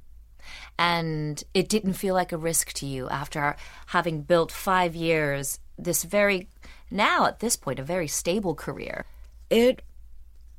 And 0.78 1.44
it 1.52 1.68
didn't 1.68 1.94
feel 1.94 2.14
like 2.14 2.32
a 2.32 2.38
risk 2.38 2.72
to 2.74 2.86
you 2.86 3.08
after 3.08 3.56
having 3.86 4.22
built 4.22 4.50
five 4.50 4.94
years, 4.94 5.60
this 5.78 6.04
very, 6.04 6.48
now 6.90 7.26
at 7.26 7.40
this 7.40 7.56
point, 7.56 7.78
a 7.78 7.84
very 7.84 8.08
stable 8.08 8.54
career. 8.54 9.04
It 9.50 9.82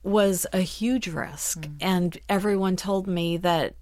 was 0.04 0.48
a 0.52 0.62
huge 0.62 1.08
risk 1.08 1.62
mm. 1.62 1.76
and 1.80 2.18
everyone 2.28 2.76
told 2.76 3.08
me 3.08 3.38
that 3.38 3.76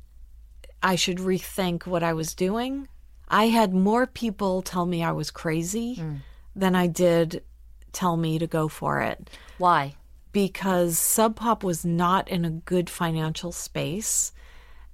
I 0.83 0.95
should 0.95 1.17
rethink 1.17 1.85
what 1.85 2.03
I 2.03 2.13
was 2.13 2.35
doing. 2.35 2.87
I 3.27 3.47
had 3.47 3.73
more 3.73 4.07
people 4.07 4.61
tell 4.61 4.85
me 4.85 5.03
I 5.03 5.11
was 5.11 5.31
crazy 5.31 5.97
mm. 5.97 6.19
than 6.55 6.75
I 6.75 6.87
did 6.87 7.43
tell 7.91 8.17
me 8.17 8.39
to 8.39 8.47
go 8.47 8.67
for 8.67 9.01
it. 9.01 9.29
Why? 9.57 9.95
because 10.31 10.97
Sub 10.97 11.35
Pop 11.35 11.63
was 11.63 11.83
not 11.83 12.27
in 12.27 12.45
a 12.45 12.51
good 12.51 12.89
financial 12.89 13.51
space. 13.51 14.31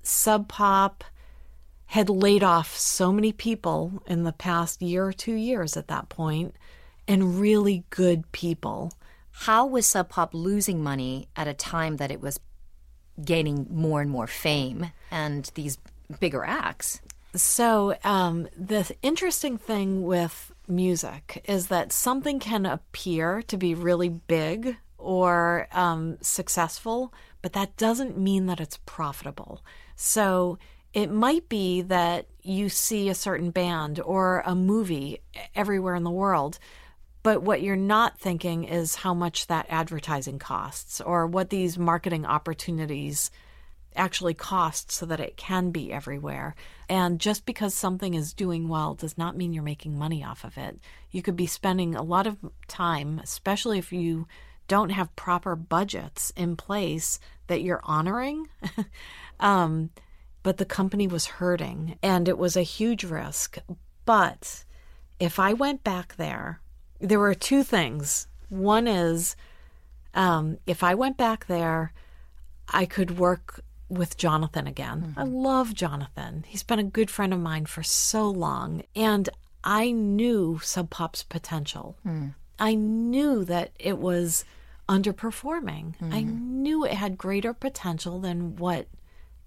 Sub 0.01 0.47
Pop 0.47 1.03
had 1.87 2.09
laid 2.09 2.43
off 2.43 2.75
so 2.77 3.11
many 3.11 3.31
people 3.31 4.01
in 4.07 4.23
the 4.23 4.33
past 4.33 4.81
year 4.81 5.05
or 5.05 5.13
two 5.13 5.33
years 5.33 5.77
at 5.77 5.87
that 5.87 6.09
point, 6.09 6.55
and 7.07 7.39
really 7.39 7.83
good 7.89 8.31
people. 8.31 8.93
How 9.39 9.65
was 9.65 9.85
Sub 9.85 10.09
Pop 10.09 10.33
losing 10.33 10.81
money 10.81 11.27
at 11.35 11.47
a 11.47 11.53
time 11.53 11.97
that 11.97 12.09
it 12.09 12.21
was 12.21 12.39
gaining 13.23 13.67
more 13.69 14.01
and 14.01 14.09
more 14.09 14.27
fame 14.27 14.91
and 15.11 15.49
these 15.55 15.77
bigger 16.19 16.43
acts? 16.43 17.01
So, 17.35 17.95
um, 18.03 18.47
the 18.57 18.95
interesting 19.01 19.57
thing 19.57 20.03
with 20.03 20.53
music 20.67 21.43
is 21.47 21.67
that 21.67 21.91
something 21.91 22.39
can 22.39 22.65
appear 22.65 23.41
to 23.43 23.57
be 23.57 23.75
really 23.75 24.09
big 24.09 24.77
or 24.97 25.67
um, 25.73 26.17
successful, 26.21 27.13
but 27.41 27.53
that 27.53 27.75
doesn't 27.75 28.17
mean 28.17 28.45
that 28.45 28.61
it's 28.61 28.79
profitable. 28.85 29.63
So, 29.95 30.57
it 30.93 31.11
might 31.11 31.49
be 31.49 31.81
that 31.81 32.27
you 32.41 32.69
see 32.69 33.09
a 33.09 33.15
certain 33.15 33.51
band 33.51 33.99
or 33.99 34.41
a 34.45 34.55
movie 34.55 35.19
everywhere 35.53 35.95
in 35.95 36.03
the 36.03 36.09
world, 36.09 36.57
but 37.25 37.41
what 37.41 37.63
you're 37.63 37.75
not 37.75 38.19
thinking 38.19 38.65
is 38.65 38.93
how 38.93 39.11
much 39.11 39.47
that 39.47 39.65
advertising 39.67 40.37
costs 40.37 41.01
or 41.01 41.25
what 41.25 41.49
these 41.49 41.75
marketing 41.75 42.23
opportunities 42.23 43.31
actually 43.95 44.35
cost 44.35 44.91
so 44.91 45.07
that 45.07 45.19
it 45.19 45.35
can 45.35 45.71
be 45.71 45.91
everywhere. 45.91 46.53
And 46.87 47.19
just 47.19 47.47
because 47.47 47.73
something 47.73 48.13
is 48.13 48.35
doing 48.35 48.67
well 48.67 48.93
does 48.93 49.17
not 49.17 49.35
mean 49.35 49.53
you're 49.53 49.63
making 49.63 49.97
money 49.97 50.23
off 50.23 50.43
of 50.43 50.55
it. 50.55 50.77
You 51.09 51.23
could 51.23 51.35
be 51.35 51.47
spending 51.47 51.95
a 51.95 52.03
lot 52.03 52.27
of 52.27 52.37
time, 52.67 53.19
especially 53.23 53.79
if 53.79 53.91
you 53.91 54.27
don't 54.67 54.89
have 54.89 55.15
proper 55.15 55.55
budgets 55.55 56.31
in 56.35 56.55
place 56.55 57.19
that 57.47 57.63
you're 57.63 57.81
honoring. 57.85 58.49
um, 59.39 59.89
but 60.43 60.57
the 60.57 60.65
company 60.65 61.07
was 61.07 61.25
hurting 61.25 61.97
and 62.03 62.27
it 62.27 62.37
was 62.37 62.55
a 62.55 62.61
huge 62.61 63.03
risk. 63.03 63.57
But 64.05 64.63
if 65.19 65.39
I 65.39 65.53
went 65.53 65.83
back 65.83 66.17
there, 66.17 66.61
there 67.05 67.19
were 67.19 67.33
two 67.33 67.63
things. 67.63 68.27
One 68.49 68.87
is 68.87 69.35
um, 70.13 70.57
if 70.65 70.83
I 70.83 70.95
went 70.95 71.17
back 71.17 71.45
there, 71.47 71.93
I 72.69 72.85
could 72.85 73.17
work 73.17 73.61
with 73.89 74.17
Jonathan 74.17 74.65
again. 74.67 75.01
Mm-hmm. 75.01 75.19
I 75.19 75.23
love 75.23 75.73
Jonathan. 75.73 76.43
He's 76.47 76.63
been 76.63 76.79
a 76.79 76.83
good 76.83 77.11
friend 77.11 77.33
of 77.33 77.39
mine 77.39 77.65
for 77.65 77.83
so 77.83 78.27
long. 78.29 78.83
And 78.95 79.29
I 79.63 79.91
knew 79.91 80.59
Sub 80.63 80.89
Pop's 80.89 81.23
potential. 81.23 81.97
Mm. 82.05 82.33
I 82.57 82.73
knew 82.73 83.43
that 83.45 83.71
it 83.79 83.97
was 83.97 84.45
underperforming. 84.87 85.95
I 86.01 86.23
mm-hmm. 86.23 86.61
knew 86.61 86.85
it 86.85 86.93
had 86.93 87.17
greater 87.17 87.53
potential 87.53 88.19
than 88.19 88.55
what 88.55 88.87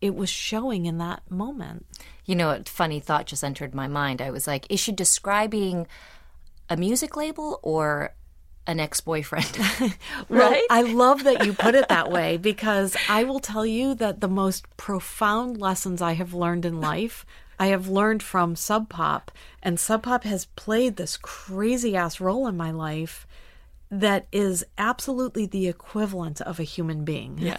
it 0.00 0.14
was 0.14 0.28
showing 0.30 0.86
in 0.86 0.98
that 0.98 1.28
moment. 1.30 1.86
You 2.24 2.36
know, 2.36 2.50
a 2.50 2.62
funny 2.64 3.00
thought 3.00 3.26
just 3.26 3.42
entered 3.42 3.74
my 3.74 3.88
mind. 3.88 4.20
I 4.20 4.30
was 4.30 4.46
like, 4.46 4.66
is 4.70 4.80
she 4.80 4.92
describing 4.92 5.86
a 6.68 6.76
music 6.76 7.16
label 7.16 7.60
or 7.62 8.14
an 8.66 8.80
ex 8.80 9.00
boyfriend? 9.00 9.58
Well, 10.28 10.50
Right? 10.50 10.64
I 10.70 10.82
love 10.82 11.24
that 11.24 11.46
you 11.46 11.52
put 11.52 11.74
it 11.74 11.88
that 11.88 12.10
way 12.18 12.36
because 12.36 12.96
I 13.08 13.24
will 13.24 13.40
tell 13.40 13.64
you 13.64 13.94
that 13.94 14.20
the 14.20 14.28
most 14.28 14.66
profound 14.76 15.58
lessons 15.58 16.02
I 16.02 16.12
have 16.12 16.34
learned 16.34 16.64
in 16.64 16.80
life, 16.80 17.24
I 17.58 17.68
have 17.68 17.88
learned 17.88 18.22
from 18.22 18.56
Sub 18.56 18.88
Pop. 18.88 19.30
And 19.62 19.80
Sub 19.80 20.02
Pop 20.02 20.24
has 20.24 20.44
played 20.56 20.96
this 20.96 21.16
crazy 21.16 21.96
ass 21.96 22.20
role 22.20 22.46
in 22.46 22.56
my 22.56 22.70
life 22.70 23.26
that 23.90 24.26
is 24.32 24.66
absolutely 24.76 25.46
the 25.46 25.66
equivalent 25.66 26.42
of 26.42 26.60
a 26.60 26.62
human 26.64 27.04
being. 27.04 27.38
Yeah. 27.38 27.58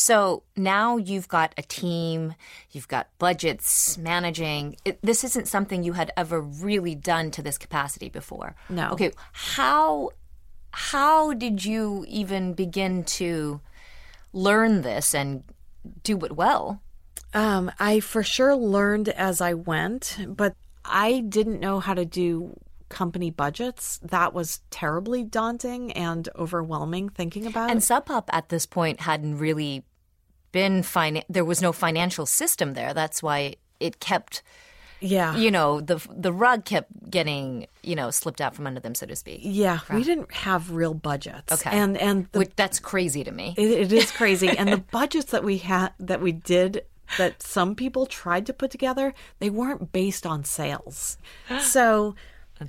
So 0.00 0.44
now 0.56 0.96
you've 0.96 1.28
got 1.28 1.52
a 1.58 1.62
team, 1.62 2.34
you've 2.70 2.88
got 2.88 3.08
budgets, 3.18 3.98
managing. 3.98 4.76
It, 4.86 4.98
this 5.02 5.24
isn't 5.24 5.46
something 5.46 5.82
you 5.82 5.92
had 5.92 6.10
ever 6.16 6.40
really 6.40 6.94
done 6.94 7.30
to 7.32 7.42
this 7.42 7.58
capacity 7.58 8.08
before. 8.08 8.56
No. 8.70 8.88
Okay, 8.92 9.12
how 9.32 10.12
how 10.70 11.34
did 11.34 11.66
you 11.66 12.06
even 12.08 12.54
begin 12.54 13.04
to 13.04 13.60
learn 14.32 14.80
this 14.80 15.14
and 15.14 15.44
do 16.02 16.18
it 16.24 16.32
well? 16.34 16.80
Um, 17.34 17.70
I 17.78 18.00
for 18.00 18.22
sure 18.22 18.56
learned 18.56 19.10
as 19.10 19.42
I 19.42 19.52
went, 19.52 20.16
but 20.26 20.56
I 20.82 21.20
didn't 21.20 21.60
know 21.60 21.78
how 21.78 21.92
to 21.92 22.06
do 22.06 22.58
company 22.88 23.30
budgets. 23.30 24.00
That 24.02 24.32
was 24.32 24.62
terribly 24.70 25.24
daunting 25.24 25.92
and 25.92 26.26
overwhelming 26.36 27.10
thinking 27.10 27.46
about. 27.46 27.70
And 27.70 27.84
Sub 27.84 28.06
Pop 28.06 28.30
at 28.32 28.48
this 28.48 28.64
point 28.64 29.00
hadn't 29.00 29.36
really 29.36 29.84
been 30.52 30.82
fine. 30.82 31.22
There 31.28 31.44
was 31.44 31.62
no 31.62 31.72
financial 31.72 32.26
system 32.26 32.74
there. 32.74 32.94
That's 32.94 33.22
why 33.22 33.56
it 33.78 34.00
kept 34.00 34.42
yeah. 35.00 35.36
you 35.36 35.50
know, 35.50 35.80
the 35.80 36.00
the 36.10 36.32
rug 36.32 36.64
kept 36.64 37.10
getting, 37.10 37.66
you 37.82 37.96
know, 37.96 38.10
slipped 38.10 38.40
out 38.40 38.54
from 38.54 38.66
under 38.66 38.80
them, 38.80 38.94
so 38.94 39.06
to 39.06 39.16
speak. 39.16 39.40
Yeah, 39.42 39.80
we 39.92 40.04
didn't 40.04 40.32
have 40.32 40.70
real 40.70 40.94
budgets. 40.94 41.52
Okay. 41.52 41.70
And 41.70 41.96
and 41.96 42.28
the, 42.32 42.40
Which, 42.40 42.52
that's 42.56 42.78
crazy 42.78 43.24
to 43.24 43.32
me. 43.32 43.54
it, 43.56 43.70
it 43.70 43.92
is 43.92 44.10
crazy. 44.12 44.48
and 44.48 44.70
the 44.70 44.78
budgets 44.78 45.30
that 45.30 45.42
we 45.42 45.58
had 45.58 45.92
that 45.98 46.20
we 46.20 46.32
did 46.32 46.84
that 47.18 47.42
some 47.42 47.74
people 47.74 48.06
tried 48.06 48.46
to 48.46 48.52
put 48.52 48.70
together, 48.70 49.14
they 49.40 49.50
weren't 49.50 49.90
based 49.90 50.26
on 50.26 50.44
sales. 50.44 51.18
So 51.60 52.14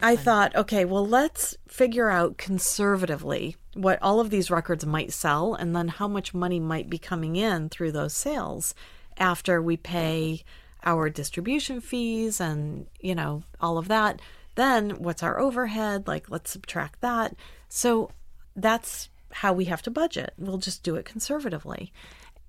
I 0.02 0.16
thought, 0.16 0.56
okay, 0.56 0.86
well, 0.86 1.06
let's 1.06 1.58
figure 1.68 2.10
out 2.10 2.38
conservatively 2.38 3.56
what 3.74 4.02
all 4.02 4.20
of 4.20 4.30
these 4.30 4.52
records 4.52 4.86
might 4.86 5.12
sell 5.12 5.54
and 5.54 5.76
then 5.76 5.88
how 5.88 6.08
much 6.08 6.34
money 6.34 6.60
might 6.60 6.90
be 6.90 6.98
coming 6.98 7.36
in 7.36 7.70
through 7.70 7.92
those 7.92 8.14
sales 8.14 8.74
after 9.18 9.62
we 9.62 9.78
pay 9.78 10.44
our 10.84 11.10
distribution 11.10 11.82
fees 11.82 12.40
and, 12.40 12.88
you 13.00 13.16
know, 13.16 13.44
all 13.60 13.78
of 13.78 13.88
that. 13.88 14.22
Then 14.56 14.92
what's 14.92 15.24
our 15.24 15.40
overhead? 15.40 16.08
Like, 16.08 16.30
let's 16.30 16.52
subtract 16.52 17.02
that. 17.02 17.36
So 17.70 18.12
that's 18.56 19.10
how 19.32 19.54
we 19.54 19.66
have 19.66 19.82
to 19.84 19.92
budget. 19.92 20.34
We'll 20.38 20.58
just 20.58 20.84
do 20.84 20.96
it 20.96 21.06
conservatively. 21.06 21.94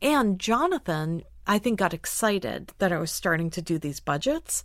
And 0.00 0.38
Jonathan, 0.38 1.22
I 1.46 1.58
think, 1.58 1.78
got 1.78 1.94
excited 1.94 2.72
that 2.78 2.92
I 2.92 2.98
was 2.98 3.12
starting 3.12 3.50
to 3.50 3.62
do 3.62 3.78
these 3.78 4.00
budgets. 4.00 4.64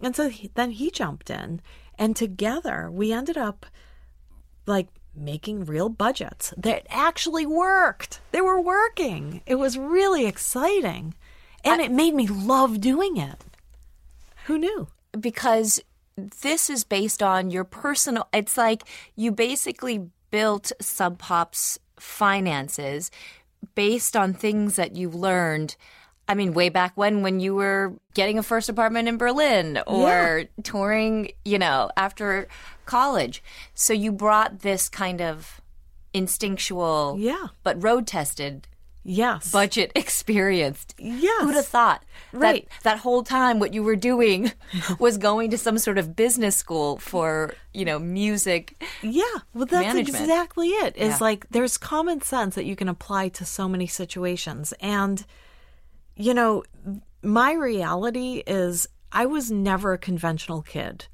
And 0.00 0.14
so 0.14 0.28
he, 0.28 0.50
then 0.54 0.72
he 0.72 0.90
jumped 0.90 1.30
in, 1.30 1.60
and 1.98 2.16
together 2.16 2.90
we 2.90 3.12
ended 3.12 3.36
up 3.36 3.66
like 4.66 4.88
making 5.14 5.64
real 5.64 5.88
budgets 5.88 6.52
that 6.56 6.86
actually 6.90 7.46
worked. 7.46 8.20
They 8.32 8.40
were 8.40 8.60
working. 8.60 9.40
It 9.46 9.54
was 9.54 9.78
really 9.78 10.26
exciting. 10.26 11.14
And 11.64 11.80
it 11.80 11.90
made 11.90 12.14
me 12.14 12.28
love 12.28 12.80
doing 12.80 13.16
it. 13.16 13.42
Who 14.44 14.58
knew? 14.58 14.88
because 15.20 15.80
this 16.16 16.70
is 16.70 16.84
based 16.84 17.22
on 17.22 17.50
your 17.50 17.64
personal 17.64 18.28
it's 18.32 18.56
like 18.56 18.82
you 19.14 19.30
basically 19.30 20.08
built 20.30 20.72
Sub 20.80 21.18
Pop's 21.18 21.78
finances 21.98 23.10
based 23.74 24.16
on 24.16 24.32
things 24.32 24.76
that 24.76 24.96
you 24.96 25.10
learned 25.10 25.76
I 26.28 26.34
mean, 26.34 26.54
way 26.54 26.68
back 26.70 26.92
when, 26.96 27.22
when 27.22 27.38
you 27.40 27.54
were 27.54 27.94
getting 28.14 28.38
a 28.38 28.42
first 28.42 28.68
apartment 28.68 29.06
in 29.08 29.16
Berlin 29.16 29.80
or 29.86 30.44
touring, 30.64 31.30
you 31.44 31.58
know, 31.58 31.90
after 31.96 32.48
college. 32.84 33.42
So 33.74 33.92
you 33.92 34.10
brought 34.10 34.60
this 34.60 34.88
kind 34.88 35.20
of 35.20 35.60
instinctual, 36.12 37.16
Yeah. 37.18 37.48
but 37.62 37.80
road 37.82 38.06
tested 38.06 38.66
Yes. 39.08 39.52
budget 39.52 39.92
experienced. 39.94 40.94
Yes. 40.98 41.42
Who'd 41.44 41.54
have 41.54 41.66
thought? 41.66 42.04
Right. 42.32 42.66
That, 42.82 42.82
that 42.82 42.98
whole 42.98 43.22
time 43.22 43.60
what 43.60 43.72
you 43.72 43.84
were 43.84 43.94
doing 43.94 44.50
was 44.98 45.16
going 45.18 45.50
to 45.50 45.58
some 45.58 45.78
sort 45.78 45.96
of 45.98 46.16
business 46.16 46.56
school 46.56 46.96
for, 46.98 47.54
you 47.72 47.84
know, 47.84 48.00
music. 48.00 48.82
Yeah, 49.02 49.22
well, 49.54 49.66
that's 49.66 49.94
management. 49.94 50.24
exactly 50.24 50.68
it. 50.70 50.96
Is 50.96 51.08
Yeah. 51.10 51.18
like 51.20 51.46
there's 51.50 51.78
common 51.78 52.20
sense 52.22 52.56
that 52.56 52.64
you 52.64 52.74
can 52.74 52.88
apply 52.88 53.28
to 53.28 53.44
so 53.44 53.68
many 53.68 53.86
situations. 53.86 54.74
And, 54.80 55.24
you 56.16 56.34
know, 56.34 56.64
my 57.22 57.52
reality 57.52 58.42
is 58.46 58.88
I 59.12 59.26
was 59.26 59.50
never 59.50 59.92
a 59.92 59.98
conventional 59.98 60.62
kid. 60.62 61.06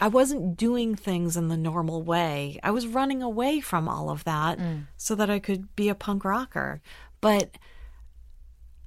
I 0.00 0.08
wasn't 0.08 0.56
doing 0.56 0.96
things 0.96 1.36
in 1.36 1.48
the 1.48 1.56
normal 1.56 2.02
way. 2.02 2.58
I 2.62 2.72
was 2.72 2.86
running 2.86 3.22
away 3.22 3.60
from 3.60 3.88
all 3.88 4.10
of 4.10 4.24
that 4.24 4.58
mm. 4.58 4.86
so 4.96 5.14
that 5.14 5.30
I 5.30 5.38
could 5.38 5.76
be 5.76 5.88
a 5.88 5.94
punk 5.94 6.24
rocker. 6.24 6.80
But 7.20 7.56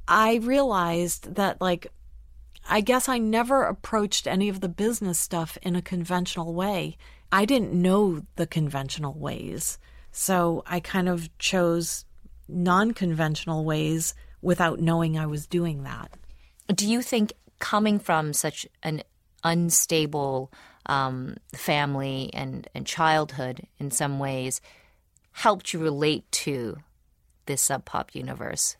I 0.07 0.35
realized 0.35 1.35
that, 1.35 1.61
like, 1.61 1.87
I 2.67 2.81
guess 2.81 3.07
I 3.07 3.17
never 3.17 3.63
approached 3.63 4.27
any 4.27 4.49
of 4.49 4.59
the 4.59 4.67
business 4.67 5.19
stuff 5.19 5.57
in 5.61 5.75
a 5.75 5.81
conventional 5.81 6.53
way. 6.53 6.97
I 7.31 7.45
didn't 7.45 7.73
know 7.73 8.23
the 8.35 8.47
conventional 8.47 9.13
ways. 9.13 9.77
So 10.11 10.63
I 10.65 10.79
kind 10.79 11.07
of 11.07 11.29
chose 11.37 12.05
non 12.47 12.91
conventional 12.91 13.63
ways 13.63 14.15
without 14.45 14.79
knowing 14.79 15.17
I 15.17 15.25
was 15.25 15.47
doing 15.47 15.83
that. 15.83 16.11
Do 16.73 16.87
you 16.87 17.01
think 17.01 17.33
coming 17.59 17.99
from 17.99 18.31
such 18.31 18.67
an 18.83 19.01
unstable 19.43 20.51
um, 20.85 21.37
family 21.53 22.29
and, 22.33 22.67
and 22.75 22.85
childhood 22.85 23.67
in 23.79 23.91
some 23.91 24.19
ways 24.19 24.61
helped 25.31 25.73
you 25.73 25.79
relate 25.79 26.31
to 26.31 26.77
this 27.47 27.61
sub 27.61 27.85
pop 27.85 28.13
universe? 28.13 28.77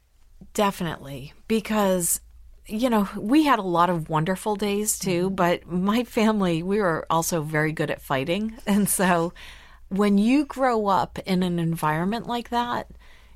Definitely. 0.54 1.34
Because, 1.48 2.22
you 2.68 2.90
know, 2.90 3.10
we 3.18 3.44
had 3.44 3.60
a 3.60 3.64
lot 3.64 3.90
of 3.90 4.10
wonderful 4.10 4.56
days 4.56 5.00
too, 5.00 5.32
but 5.32 5.68
my 5.68 6.04
family, 6.04 6.62
we 6.62 6.80
were 6.80 7.06
also 7.10 7.42
very 7.42 7.72
good 7.72 7.90
at 7.90 8.02
fighting. 8.02 8.56
And 8.68 8.88
so 8.88 9.34
when 9.90 10.18
you 10.18 10.46
grow 10.46 10.88
up 10.88 11.18
in 11.26 11.42
an 11.44 11.58
environment 11.58 12.28
like 12.28 12.50
that, 12.50 12.88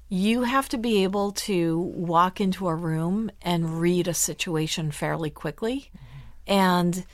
you 0.10 0.42
have 0.42 0.68
to 0.70 0.78
be 0.78 1.04
able 1.04 1.32
to 1.32 1.78
walk 1.80 2.42
into 2.42 2.68
a 2.68 2.76
room 2.76 3.30
and 3.44 3.80
read 3.80 4.08
a 4.08 4.14
situation 4.14 4.92
fairly 4.92 5.30
quickly. 5.30 5.92
And 6.48 7.06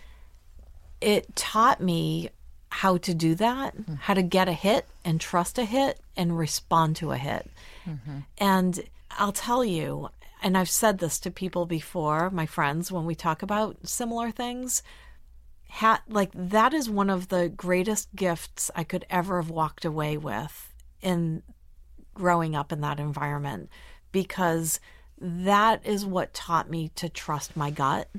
it 1.01 1.35
taught 1.35 1.81
me 1.81 2.29
how 2.69 2.97
to 2.97 3.13
do 3.13 3.35
that, 3.35 3.75
how 3.99 4.13
to 4.13 4.21
get 4.23 4.47
a 4.47 4.53
hit 4.53 4.85
and 5.03 5.19
trust 5.19 5.57
a 5.57 5.65
hit 5.65 5.99
and 6.15 6.37
respond 6.37 6.95
to 6.97 7.11
a 7.11 7.17
hit. 7.17 7.49
And 8.37 8.81
I'll 9.11 9.31
tell 9.33 9.63
you, 9.63 10.09
and 10.41 10.57
I've 10.57 10.69
said 10.69 10.99
this 10.99 11.19
to 11.19 11.31
people 11.31 11.65
before, 11.65 12.29
my 12.29 12.45
friends, 12.45 12.91
when 12.91 13.05
we 13.05 13.15
talk 13.15 13.41
about 13.43 13.87
similar 13.87 14.31
things, 14.31 14.83
ha- 15.69 16.01
like 16.07 16.31
that 16.33 16.73
is 16.73 16.89
one 16.89 17.09
of 17.09 17.27
the 17.27 17.49
greatest 17.49 18.13
gifts 18.15 18.71
I 18.75 18.83
could 18.85 19.05
ever 19.09 19.41
have 19.41 19.49
walked 19.49 19.83
away 19.85 20.17
with 20.17 20.73
in 21.01 21.43
growing 22.15 22.55
up 22.55 22.71
in 22.71 22.81
that 22.81 22.99
environment 22.99 23.69
because 24.11 24.79
that 25.19 25.85
is 25.85 26.05
what 26.05 26.33
taught 26.33 26.69
me 26.69 26.89
to 26.95 27.07
trust 27.07 27.55
my 27.55 27.69
gut. 27.69 28.09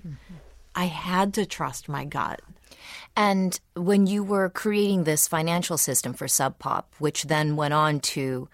I 0.74 0.84
had 0.84 1.34
to 1.34 1.44
trust 1.44 1.88
my 1.88 2.04
gut. 2.04 2.40
And 3.16 3.58
when 3.74 4.06
you 4.06 4.22
were 4.22 4.48
creating 4.50 5.04
this 5.04 5.26
financial 5.26 5.78
system 5.78 6.12
for 6.12 6.28
Sub 6.28 6.58
Pop, 6.58 6.94
which 6.98 7.24
then 7.24 7.56
went 7.56 7.74
on 7.74 8.00
to 8.00 8.48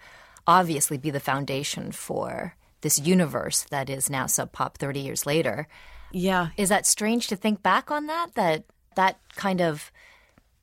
obviously 0.47 0.97
be 0.97 1.09
the 1.09 1.19
foundation 1.19 1.91
for 1.91 2.55
this 2.81 2.99
universe 2.99 3.63
that 3.69 3.89
is 3.89 4.09
now 4.09 4.25
Sub 4.25 4.51
Pop 4.51 4.77
30 4.77 4.99
years 4.99 5.25
later, 5.25 5.67
Yeah, 6.11 6.49
is 6.57 6.69
that 6.69 6.85
strange 6.85 7.27
to 7.27 7.35
think 7.35 7.61
back 7.61 7.91
on 7.91 8.07
that? 8.07 8.35
That 8.35 8.63
that 8.95 9.19
kind 9.35 9.61
of 9.61 9.91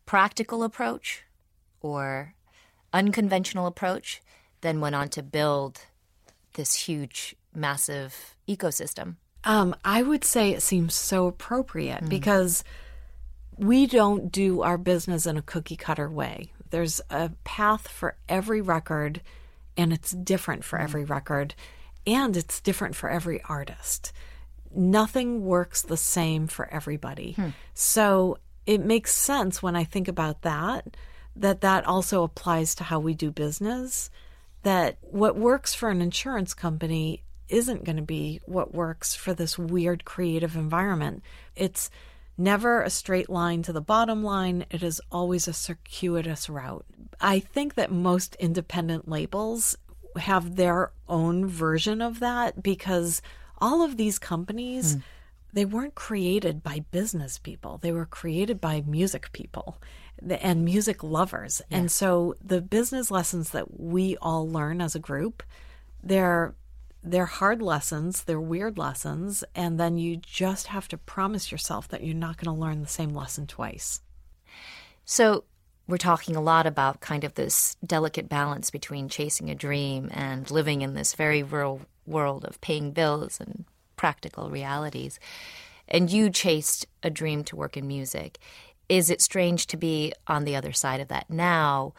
practical 0.06 0.62
approach 0.62 1.24
or 1.80 2.34
unconventional 2.92 3.66
approach 3.66 4.20
then 4.60 4.80
went 4.80 4.94
on 4.94 5.08
to 5.10 5.22
build 5.22 5.80
this 6.54 6.74
huge, 6.74 7.36
massive 7.54 8.36
ecosystem. 8.48 9.16
Um, 9.44 9.74
I 9.84 10.02
would 10.02 10.24
say 10.24 10.50
it 10.50 10.62
seems 10.62 10.94
so 10.94 11.26
appropriate 11.26 12.04
mm. 12.04 12.08
because 12.08 12.62
we 13.56 13.86
don't 13.86 14.30
do 14.30 14.62
our 14.62 14.78
business 14.78 15.26
in 15.26 15.36
a 15.36 15.42
cookie 15.42 15.76
cutter 15.76 16.10
way. 16.10 16.52
There's 16.70 17.00
a 17.10 17.30
path 17.44 17.88
for 17.88 18.16
every 18.28 18.60
record, 18.60 19.22
and 19.76 19.92
it's 19.92 20.12
different 20.12 20.64
for 20.64 20.78
mm. 20.78 20.84
every 20.84 21.04
record, 21.04 21.54
and 22.06 22.36
it's 22.36 22.60
different 22.60 22.96
for 22.96 23.08
every 23.08 23.42
artist. 23.42 24.12
Nothing 24.74 25.44
works 25.44 25.82
the 25.82 25.96
same 25.96 26.46
for 26.46 26.68
everybody. 26.72 27.32
Hmm. 27.32 27.48
So 27.74 28.38
it 28.66 28.80
makes 28.80 29.12
sense 29.12 29.60
when 29.60 29.74
I 29.74 29.82
think 29.82 30.06
about 30.06 30.42
that, 30.42 30.96
that 31.34 31.60
that 31.62 31.84
also 31.86 32.22
applies 32.22 32.76
to 32.76 32.84
how 32.84 33.00
we 33.00 33.14
do 33.14 33.32
business 33.32 34.10
that 34.62 34.98
what 35.00 35.36
works 35.36 35.74
for 35.74 35.88
an 35.88 36.02
insurance 36.02 36.54
company 36.54 37.22
isn't 37.48 37.84
going 37.84 37.96
to 37.96 38.02
be 38.02 38.40
what 38.46 38.74
works 38.74 39.14
for 39.14 39.34
this 39.34 39.58
weird 39.58 40.04
creative 40.04 40.56
environment. 40.56 41.22
It's 41.56 41.90
never 42.38 42.82
a 42.82 42.90
straight 42.90 43.28
line 43.28 43.62
to 43.62 43.72
the 43.72 43.80
bottom 43.80 44.22
line, 44.22 44.64
it 44.70 44.82
is 44.82 45.00
always 45.12 45.46
a 45.46 45.52
circuitous 45.52 46.48
route. 46.48 46.86
I 47.20 47.40
think 47.40 47.74
that 47.74 47.92
most 47.92 48.34
independent 48.36 49.08
labels 49.08 49.76
have 50.16 50.56
their 50.56 50.92
own 51.08 51.46
version 51.46 52.00
of 52.00 52.20
that 52.20 52.62
because 52.62 53.20
all 53.58 53.82
of 53.82 53.96
these 53.96 54.18
companies 54.18 54.94
hmm. 54.94 55.00
they 55.52 55.64
weren't 55.64 55.94
created 55.94 56.62
by 56.62 56.84
business 56.90 57.38
people 57.38 57.78
they 57.78 57.92
were 57.92 58.06
created 58.06 58.60
by 58.60 58.82
music 58.86 59.30
people 59.32 59.78
the- 60.22 60.44
and 60.44 60.64
music 60.64 61.02
lovers 61.02 61.62
and 61.70 61.90
so 61.90 62.34
the 62.44 62.60
business 62.60 63.10
lessons 63.10 63.50
that 63.50 63.80
we 63.80 64.16
all 64.18 64.48
learn 64.48 64.80
as 64.80 64.94
a 64.94 64.98
group 64.98 65.42
they're 66.02 66.54
they're 67.02 67.26
hard 67.26 67.62
lessons, 67.62 68.24
they're 68.24 68.40
weird 68.40 68.76
lessons, 68.76 69.42
and 69.54 69.80
then 69.80 69.96
you 69.96 70.16
just 70.16 70.66
have 70.68 70.86
to 70.88 70.98
promise 70.98 71.50
yourself 71.50 71.88
that 71.88 72.04
you're 72.04 72.14
not 72.14 72.36
going 72.36 72.54
to 72.54 72.60
learn 72.60 72.82
the 72.82 72.88
same 72.88 73.14
lesson 73.14 73.46
twice. 73.46 74.02
So, 75.04 75.44
we're 75.88 75.96
talking 75.96 76.36
a 76.36 76.42
lot 76.42 76.66
about 76.66 77.00
kind 77.00 77.24
of 77.24 77.34
this 77.34 77.76
delicate 77.84 78.28
balance 78.28 78.70
between 78.70 79.08
chasing 79.08 79.50
a 79.50 79.56
dream 79.56 80.08
and 80.12 80.48
living 80.48 80.82
in 80.82 80.94
this 80.94 81.14
very 81.14 81.42
real 81.42 81.80
world 82.06 82.44
of 82.44 82.60
paying 82.60 82.92
bills 82.92 83.40
and 83.40 83.64
practical 83.96 84.50
realities. 84.50 85.18
And 85.88 86.08
you 86.08 86.30
chased 86.30 86.86
a 87.02 87.10
dream 87.10 87.42
to 87.44 87.56
work 87.56 87.76
in 87.76 87.88
music. 87.88 88.38
Is 88.90 89.08
it 89.08 89.22
strange 89.22 89.68
to 89.68 89.76
be 89.76 90.12
on 90.26 90.44
the 90.44 90.56
other 90.56 90.72
side 90.72 91.00
of 91.00 91.06
that 91.08 91.30
now? 91.30 91.94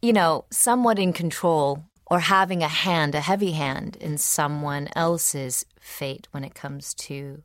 You 0.00 0.14
know, 0.14 0.46
somewhat 0.50 0.98
in 0.98 1.12
control 1.12 1.84
or 2.06 2.20
having 2.20 2.62
a 2.62 2.68
hand, 2.68 3.14
a 3.14 3.20
heavy 3.20 3.52
hand 3.52 3.96
in 4.00 4.16
someone 4.16 4.88
else's 4.96 5.66
fate 5.78 6.28
when 6.30 6.42
it 6.42 6.54
comes 6.54 6.94
to 6.94 7.42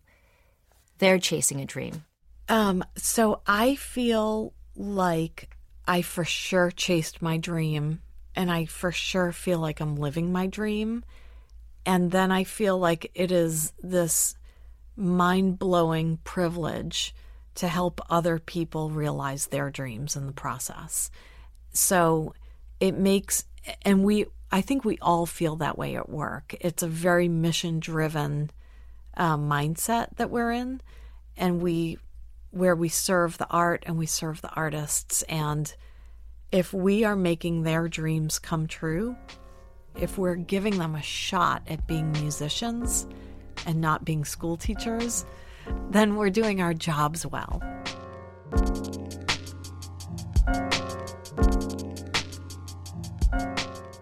their 0.99 1.19
chasing 1.19 1.59
a 1.59 1.65
dream? 1.65 2.05
Um, 2.47 2.85
so 2.95 3.41
I 3.45 3.75
feel 3.75 4.53
like 4.77 5.49
I 5.85 6.01
for 6.01 6.23
sure 6.23 6.71
chased 6.71 7.21
my 7.21 7.37
dream 7.37 8.01
and 8.33 8.49
I 8.49 8.63
for 8.63 8.93
sure 8.93 9.33
feel 9.33 9.59
like 9.59 9.81
I'm 9.81 9.97
living 9.97 10.31
my 10.31 10.47
dream. 10.47 11.03
And 11.85 12.11
then 12.11 12.31
I 12.31 12.45
feel 12.45 12.79
like 12.79 13.11
it 13.13 13.29
is 13.29 13.73
this 13.83 14.37
mind 14.95 15.59
blowing 15.59 16.19
privilege 16.23 17.13
to 17.55 17.67
help 17.67 18.01
other 18.09 18.39
people 18.39 18.89
realize 18.89 19.47
their 19.47 19.69
dreams 19.69 20.15
in 20.15 20.27
the 20.27 20.33
process. 20.33 21.09
So 21.71 22.33
it 22.79 22.97
makes, 22.97 23.45
and 23.83 24.03
we 24.03 24.25
I 24.51 24.61
think 24.61 24.85
we 24.85 24.97
all 25.01 25.25
feel 25.25 25.57
that 25.57 25.77
way 25.77 25.95
at 25.95 26.07
work. 26.07 26.55
It's 26.61 26.83
a 26.83 26.87
very 26.87 27.27
mission 27.27 27.79
driven 27.79 28.51
uh, 29.17 29.37
mindset 29.37 30.15
that 30.17 30.29
we're 30.29 30.51
in, 30.51 30.81
and 31.35 31.61
we 31.61 31.97
where 32.51 32.75
we 32.75 32.87
serve 32.87 33.37
the 33.37 33.49
art 33.49 33.83
and 33.85 33.97
we 33.97 34.05
serve 34.05 34.41
the 34.41 34.51
artists. 34.51 35.23
And 35.23 35.73
if 36.53 36.73
we 36.73 37.03
are 37.03 37.17
making 37.17 37.63
their 37.63 37.89
dreams 37.89 38.39
come 38.39 38.65
true, 38.65 39.17
if 39.99 40.17
we're 40.17 40.35
giving 40.35 40.77
them 40.77 40.95
a 40.95 41.01
shot 41.01 41.63
at 41.67 41.85
being 41.85 42.13
musicians 42.13 43.07
and 43.65 43.81
not 43.81 44.05
being 44.05 44.23
school 44.23 44.55
teachers, 44.55 45.25
then 45.89 46.15
we're 46.15 46.29
doing 46.29 46.61
our 46.61 46.73
jobs 46.73 47.25
well. 47.25 47.61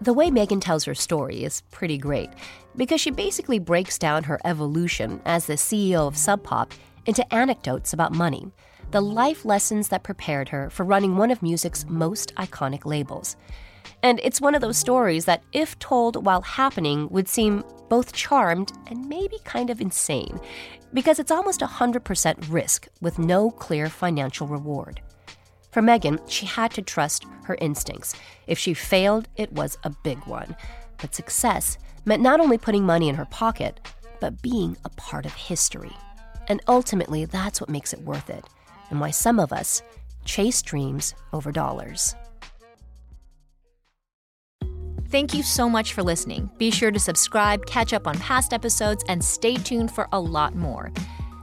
The 0.00 0.12
way 0.12 0.30
Megan 0.30 0.60
tells 0.60 0.84
her 0.84 0.94
story 0.94 1.44
is 1.44 1.62
pretty 1.70 1.96
great 1.96 2.28
because 2.76 3.00
she 3.00 3.10
basically 3.10 3.58
breaks 3.58 3.98
down 3.98 4.24
her 4.24 4.38
evolution 4.44 5.22
as 5.24 5.46
the 5.46 5.54
CEO 5.54 6.06
of 6.06 6.16
Sub 6.16 6.42
Pop 6.42 6.74
into 7.06 7.34
anecdotes 7.34 7.94
about 7.94 8.12
money, 8.12 8.52
the 8.90 9.00
life 9.00 9.44
lessons 9.44 9.88
that 9.88 10.02
prepared 10.02 10.50
her 10.50 10.68
for 10.68 10.84
running 10.84 11.16
one 11.16 11.30
of 11.30 11.42
music's 11.42 11.86
most 11.88 12.34
iconic 12.34 12.84
labels. 12.84 13.36
And 14.04 14.20
it's 14.22 14.40
one 14.40 14.54
of 14.54 14.60
those 14.60 14.76
stories 14.76 15.24
that, 15.24 15.42
if 15.54 15.78
told 15.78 16.26
while 16.26 16.42
happening, 16.42 17.08
would 17.08 17.26
seem 17.26 17.64
both 17.88 18.12
charmed 18.12 18.70
and 18.86 19.08
maybe 19.08 19.38
kind 19.44 19.70
of 19.70 19.80
insane, 19.80 20.38
because 20.92 21.18
it's 21.18 21.30
almost 21.30 21.60
100% 21.60 22.52
risk 22.52 22.86
with 23.00 23.18
no 23.18 23.50
clear 23.50 23.88
financial 23.88 24.46
reward. 24.46 25.00
For 25.70 25.80
Megan, 25.80 26.20
she 26.28 26.44
had 26.44 26.70
to 26.72 26.82
trust 26.82 27.24
her 27.44 27.56
instincts. 27.62 28.14
If 28.46 28.58
she 28.58 28.74
failed, 28.74 29.26
it 29.36 29.50
was 29.52 29.78
a 29.84 29.96
big 30.04 30.18
one. 30.26 30.54
But 30.98 31.14
success 31.14 31.78
meant 32.04 32.22
not 32.22 32.40
only 32.40 32.58
putting 32.58 32.84
money 32.84 33.08
in 33.08 33.14
her 33.14 33.24
pocket, 33.24 33.80
but 34.20 34.42
being 34.42 34.76
a 34.84 34.90
part 34.90 35.24
of 35.24 35.32
history. 35.32 35.96
And 36.46 36.60
ultimately, 36.68 37.24
that's 37.24 37.58
what 37.58 37.70
makes 37.70 37.94
it 37.94 38.02
worth 38.02 38.28
it, 38.28 38.44
and 38.90 39.00
why 39.00 39.12
some 39.12 39.40
of 39.40 39.50
us 39.50 39.82
chase 40.26 40.60
dreams 40.60 41.14
over 41.32 41.50
dollars. 41.50 42.14
Thank 45.14 45.32
you 45.32 45.44
so 45.44 45.70
much 45.70 45.92
for 45.92 46.02
listening. 46.02 46.50
Be 46.58 46.72
sure 46.72 46.90
to 46.90 46.98
subscribe, 46.98 47.66
catch 47.66 47.92
up 47.92 48.08
on 48.08 48.18
past 48.18 48.52
episodes, 48.52 49.04
and 49.06 49.24
stay 49.24 49.54
tuned 49.54 49.92
for 49.92 50.08
a 50.10 50.18
lot 50.18 50.56
more. 50.56 50.90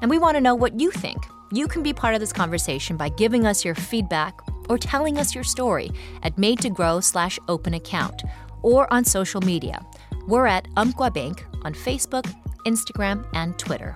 And 0.01 0.11
we 0.11 0.17
want 0.17 0.35
to 0.35 0.41
know 0.41 0.53
what 0.53 0.77
you 0.77 0.91
think. 0.91 1.25
You 1.53 1.69
can 1.69 1.81
be 1.81 1.93
part 1.93 2.13
of 2.13 2.19
this 2.19 2.33
conversation 2.33 2.97
by 2.97 3.07
giving 3.07 3.45
us 3.45 3.63
your 3.63 3.73
feedback 3.73 4.41
or 4.67 4.77
telling 4.77 5.17
us 5.17 5.33
your 5.33 5.45
story 5.45 5.89
at 6.21 6.37
made 6.37 6.59
to 6.59 6.69
grow 6.69 6.99
slash 6.99 7.39
open 7.47 7.75
account 7.75 8.23
or 8.61 8.93
on 8.93 9.05
social 9.05 9.39
media. 9.39 9.79
We're 10.27 10.47
at 10.47 10.67
Umpqua 10.75 11.09
Bank 11.09 11.45
on 11.63 11.73
Facebook, 11.73 12.29
Instagram, 12.65 13.25
and 13.33 13.57
Twitter. 13.57 13.95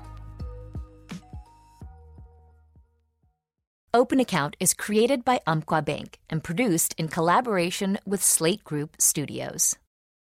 Open 3.96 4.20
Account 4.20 4.58
is 4.60 4.74
created 4.74 5.24
by 5.24 5.40
Umpqua 5.48 5.82
Bank 5.82 6.20
and 6.30 6.44
produced 6.44 6.94
in 6.98 7.08
collaboration 7.08 7.98
with 8.06 8.22
Slate 8.22 8.62
Group 8.66 8.98
Studios. 9.00 9.78